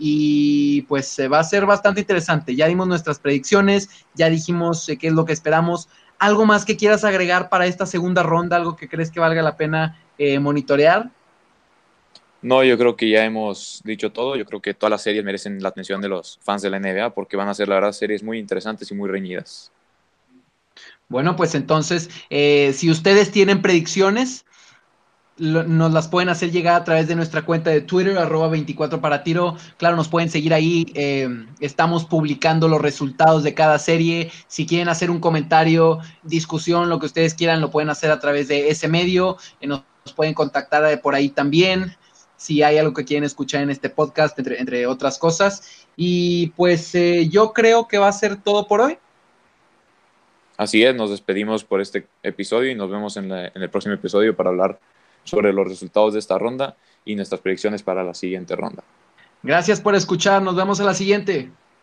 y 0.00 0.82
pues 0.82 1.06
se 1.06 1.28
va 1.28 1.40
a 1.40 1.44
ser 1.44 1.66
bastante 1.66 2.00
interesante. 2.00 2.56
Ya 2.56 2.66
dimos 2.66 2.88
nuestras 2.88 3.18
predicciones, 3.18 3.90
ya 4.14 4.30
dijimos 4.30 4.88
eh, 4.88 4.96
qué 4.96 5.08
es 5.08 5.12
lo 5.12 5.26
que 5.26 5.34
esperamos. 5.34 5.88
¿Algo 6.18 6.46
más 6.46 6.64
que 6.64 6.76
quieras 6.76 7.04
agregar 7.04 7.50
para 7.50 7.66
esta 7.66 7.84
segunda 7.84 8.22
ronda? 8.22 8.56
¿Algo 8.56 8.76
que 8.76 8.88
crees 8.88 9.10
que 9.10 9.20
valga 9.20 9.42
la 9.42 9.56
pena 9.56 9.98
eh, 10.18 10.38
monitorear? 10.38 11.10
No, 12.42 12.64
yo 12.64 12.78
creo 12.78 12.96
que 12.96 13.10
ya 13.10 13.24
hemos 13.24 13.82
dicho 13.84 14.10
todo. 14.10 14.36
Yo 14.36 14.46
creo 14.46 14.60
que 14.60 14.72
todas 14.72 14.90
las 14.90 15.02
series 15.02 15.22
merecen 15.22 15.62
la 15.62 15.68
atención 15.68 16.00
de 16.00 16.08
los 16.08 16.38
fans 16.42 16.62
de 16.62 16.70
la 16.70 16.80
NBA 16.80 17.10
porque 17.14 17.36
van 17.36 17.48
a 17.48 17.54
ser, 17.54 17.68
la 17.68 17.74
verdad, 17.74 17.92
series 17.92 18.22
muy 18.22 18.38
interesantes 18.38 18.90
y 18.90 18.94
muy 18.94 19.10
reñidas. 19.10 19.70
Bueno, 21.08 21.36
pues 21.36 21.54
entonces, 21.54 22.08
eh, 22.30 22.72
si 22.72 22.90
ustedes 22.90 23.30
tienen 23.30 23.60
predicciones, 23.60 24.46
nos 25.40 25.92
las 25.92 26.06
pueden 26.06 26.28
hacer 26.28 26.50
llegar 26.50 26.74
a 26.74 26.84
través 26.84 27.08
de 27.08 27.16
nuestra 27.16 27.42
cuenta 27.42 27.70
de 27.70 27.80
Twitter, 27.80 28.18
arroba 28.18 28.48
24 28.48 29.00
para 29.00 29.22
tiro. 29.22 29.56
Claro, 29.78 29.96
nos 29.96 30.08
pueden 30.08 30.28
seguir 30.28 30.52
ahí. 30.52 30.86
Eh, 30.94 31.28
estamos 31.60 32.04
publicando 32.04 32.68
los 32.68 32.80
resultados 32.80 33.42
de 33.42 33.54
cada 33.54 33.78
serie. 33.78 34.30
Si 34.48 34.66
quieren 34.66 34.90
hacer 34.90 35.10
un 35.10 35.18
comentario, 35.18 36.00
discusión, 36.22 36.90
lo 36.90 36.98
que 36.98 37.06
ustedes 37.06 37.32
quieran, 37.34 37.62
lo 37.62 37.70
pueden 37.70 37.88
hacer 37.88 38.10
a 38.10 38.20
través 38.20 38.48
de 38.48 38.68
ese 38.68 38.86
medio. 38.86 39.38
Eh, 39.62 39.66
nos, 39.66 39.82
pueden 40.14 40.34
contactar 40.34 40.84
eh, 40.84 40.98
por 40.98 41.14
ahí 41.14 41.30
también. 41.30 41.96
Si 42.36 42.62
hay 42.62 42.76
algo 42.76 42.92
que 42.92 43.04
quieren 43.04 43.24
escuchar 43.24 43.62
en 43.62 43.70
este 43.70 43.88
podcast, 43.88 44.38
entre, 44.38 44.86
otras 44.86 45.18
cosas. 45.18 45.86
Y 45.96 46.48
pues 46.48 46.92
yo 47.30 47.52
creo 47.52 47.88
que 47.88 47.98
va 47.98 48.08
a 48.08 48.12
ser 48.12 48.36
todo 48.36 48.66
por 48.66 48.80
hoy. 48.80 48.98
Así 50.56 50.82
es, 50.82 50.94
nos 50.94 51.10
despedimos 51.10 51.64
por 51.64 51.80
este 51.80 52.06
episodio 52.22 52.70
y 52.70 52.74
nos 52.74 52.90
vemos 52.90 53.16
en 53.16 53.30
el 53.30 53.70
próximo 53.70 53.94
episodio 53.94 54.36
para 54.36 54.50
hablar 54.50 54.78
sobre 55.30 55.52
los 55.52 55.68
resultados 55.68 56.12
de 56.12 56.18
esta 56.18 56.38
ronda 56.38 56.76
y 57.04 57.14
nuestras 57.14 57.40
predicciones 57.40 57.82
para 57.82 58.02
la 58.02 58.14
siguiente 58.14 58.56
ronda. 58.56 58.82
Gracias 59.42 59.80
por 59.80 59.94
escuchar, 59.94 60.42
nos 60.42 60.56
vemos 60.56 60.80
en 60.80 60.86
la 60.86 60.94
siguiente. 60.94 61.50